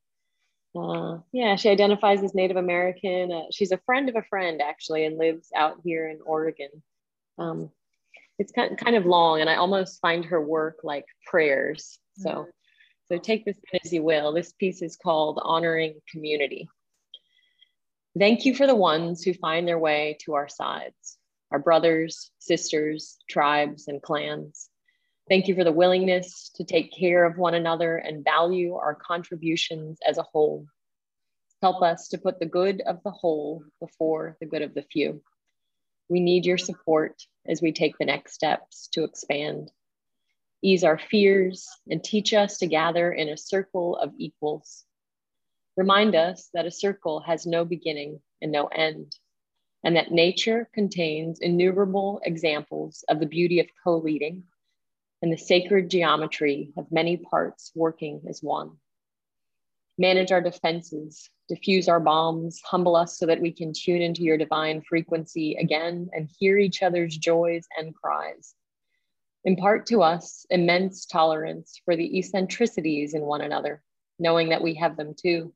[0.76, 3.32] Uh, yeah, she identifies as Native American.
[3.32, 6.70] Uh, she's a friend of a friend, actually, and lives out here in Oregon.
[7.38, 7.70] Um,
[8.38, 11.98] it's kind, kind of long, and I almost find her work like prayers.
[12.16, 12.50] So mm-hmm.
[13.10, 14.32] So take this as you will.
[14.32, 16.68] This piece is called Honoring Community.
[18.16, 21.18] Thank you for the ones who find their way to our sides,
[21.50, 24.69] our brothers, sisters, tribes, and clans.
[25.30, 29.98] Thank you for the willingness to take care of one another and value our contributions
[30.06, 30.66] as a whole.
[31.62, 35.22] Help us to put the good of the whole before the good of the few.
[36.08, 39.70] We need your support as we take the next steps to expand
[40.62, 44.84] ease our fears, and teach us to gather in a circle of equals.
[45.76, 49.16] Remind us that a circle has no beginning and no end,
[49.84, 54.44] and that nature contains innumerable examples of the beauty of co leading
[55.22, 58.72] and the sacred geometry of many parts working as one.
[59.98, 64.38] Manage our defenses, diffuse our bombs, humble us so that we can tune into your
[64.38, 68.54] divine frequency again and hear each other's joys and cries
[69.44, 73.82] Impart to us immense tolerance for the eccentricities in one another,
[74.18, 75.54] knowing that we have them too.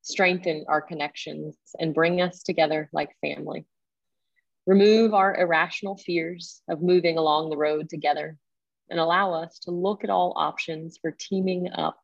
[0.00, 3.66] Strengthen our connections and bring us together like family.
[4.66, 8.38] Remove our irrational fears of moving along the road together
[8.92, 11.98] and allow us to look at all options for teaming up.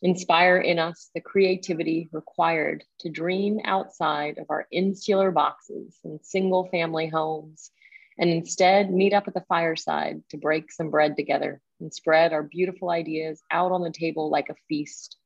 [0.00, 6.68] Inspire in us the creativity required to dream outside of our insular boxes and single
[6.68, 7.72] family homes
[8.16, 12.44] and instead meet up at the fireside to break some bread together and spread our
[12.44, 15.16] beautiful ideas out on the table like a feast.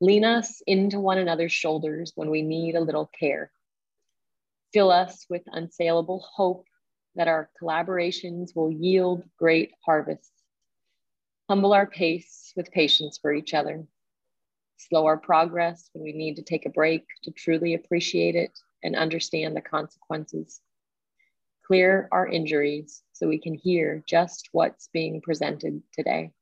[0.00, 3.50] Lean us into one another's shoulders when we need a little care.
[4.72, 6.67] Fill us with unsaleable hope
[7.18, 10.32] that our collaborations will yield great harvests.
[11.50, 13.86] Humble our pace with patience for each other.
[14.78, 18.96] Slow our progress when we need to take a break to truly appreciate it and
[18.96, 20.60] understand the consequences
[21.68, 26.32] clear our injuries so we can hear just what's being presented today.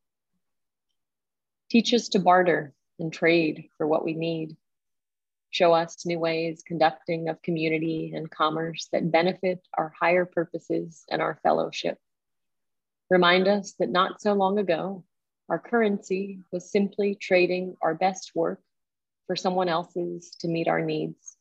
[1.68, 4.56] Teach us to barter and trade for what we need.
[5.56, 11.22] Show us new ways conducting of community and commerce that benefit our higher purposes and
[11.22, 11.96] our fellowship.
[13.08, 15.02] Remind us that not so long ago,
[15.48, 18.60] our currency was simply trading our best work
[19.26, 21.38] for someone else's to meet our needs.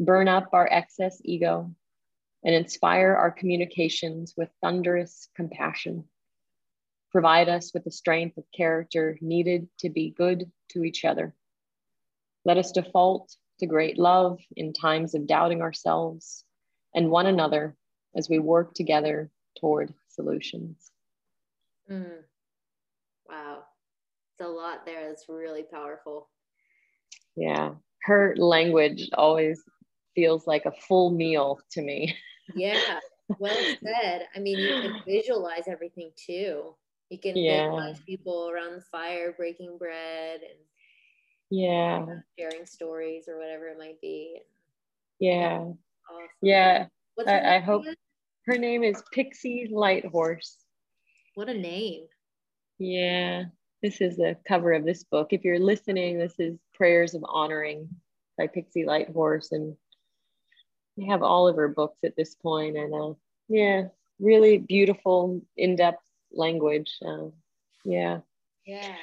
[0.00, 1.72] Burn up our excess ego
[2.44, 6.02] and inspire our communications with thunderous compassion.
[7.12, 11.32] Provide us with the strength of character needed to be good to each other.
[12.44, 16.44] Let us default to great love in times of doubting ourselves
[16.94, 17.76] and one another
[18.16, 19.30] as we work together
[19.60, 20.90] toward solutions.
[21.90, 22.22] Mm.
[23.28, 23.64] Wow.
[24.32, 26.28] It's a lot there It's really powerful.
[27.36, 27.70] Yeah.
[28.02, 29.62] Her language always
[30.14, 32.16] feels like a full meal to me.
[32.54, 33.00] yeah
[33.38, 36.74] well said i mean you can visualize everything too
[37.10, 37.64] you can yeah.
[37.64, 40.58] visualize people around the fire breaking bread and
[41.56, 42.06] yeah
[42.38, 44.38] sharing stories or whatever it might be
[45.20, 46.28] yeah awesome.
[46.42, 46.86] yeah
[47.26, 47.84] I, I hope
[48.46, 50.56] her name is pixie lighthorse
[51.34, 52.06] what a name
[52.78, 53.44] yeah
[53.82, 57.88] this is the cover of this book if you're listening this is prayers of honoring
[58.36, 59.76] by pixie lighthorse and
[61.00, 62.76] I have all of her books at this point.
[62.76, 63.14] point, and uh,
[63.48, 63.88] yeah,
[64.20, 66.02] really beautiful, in-depth
[66.32, 66.96] language.
[67.04, 67.30] Uh,
[67.84, 68.20] yeah.
[68.64, 68.94] Yeah.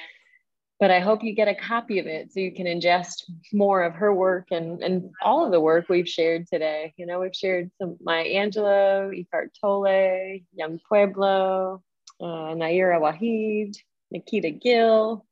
[0.82, 3.94] But I hope you get a copy of it so you can ingest more of
[3.94, 6.92] her work and, and all of the work we've shared today.
[6.96, 11.84] You know, we've shared some Maya Angelou, Eckhart Tolle, Yung Pueblo,
[12.20, 13.76] uh, Nayyirah Waheed,
[14.10, 15.24] Nikita Gill.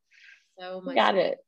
[0.57, 0.95] So much.
[0.95, 1.39] Got it.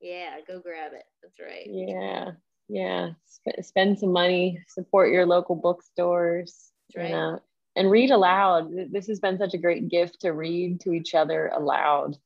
[0.00, 1.02] Yeah, go grab it.
[1.20, 1.66] That's right.
[1.66, 2.30] Yeah
[2.68, 7.12] yeah Sp- spend some money support your local bookstores right.
[7.12, 7.40] and,
[7.76, 11.50] and read aloud this has been such a great gift to read to each other
[11.54, 12.16] aloud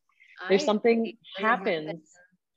[0.49, 2.01] there's something happens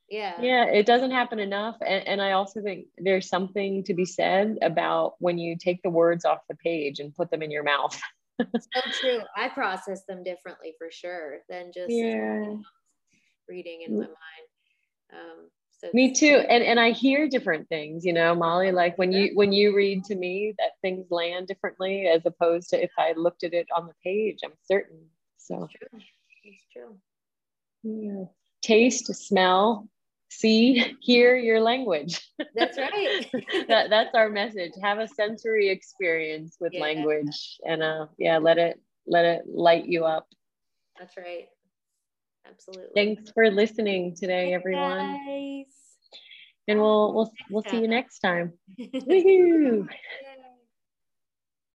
[0.08, 0.40] Yeah.
[0.40, 1.76] Yeah, it doesn't happen enough.
[1.80, 5.90] And, and I also think there's something to be said about when you take the
[5.90, 8.00] words off the page and put them in your mouth.
[8.40, 9.20] so true.
[9.36, 12.54] I process them differently for sure than just yeah.
[13.48, 14.14] reading in my mind.
[15.12, 16.42] Um, so me too.
[16.48, 20.04] And and I hear different things, you know, Molly, like when you when you read
[20.04, 23.86] to me that things land differently as opposed to if I looked at it on
[23.86, 25.00] the page, I'm certain.
[25.36, 26.00] So it's true.
[26.44, 26.96] It's true.
[27.86, 28.24] Yeah.
[28.62, 29.88] Taste, smell,
[30.28, 32.20] see, hear your language.
[32.54, 33.26] That's right.
[33.68, 34.72] that that's our message.
[34.82, 36.80] Have a sensory experience with yeah.
[36.80, 40.26] language and uh yeah, let it let it light you up.
[40.98, 41.46] That's right.
[42.48, 42.90] Absolutely.
[42.94, 45.12] Thanks for listening today, everyone.
[45.26, 45.74] Nice.
[46.68, 48.52] And we'll we'll we'll see you next time.
[48.80, 49.88] Woohoo!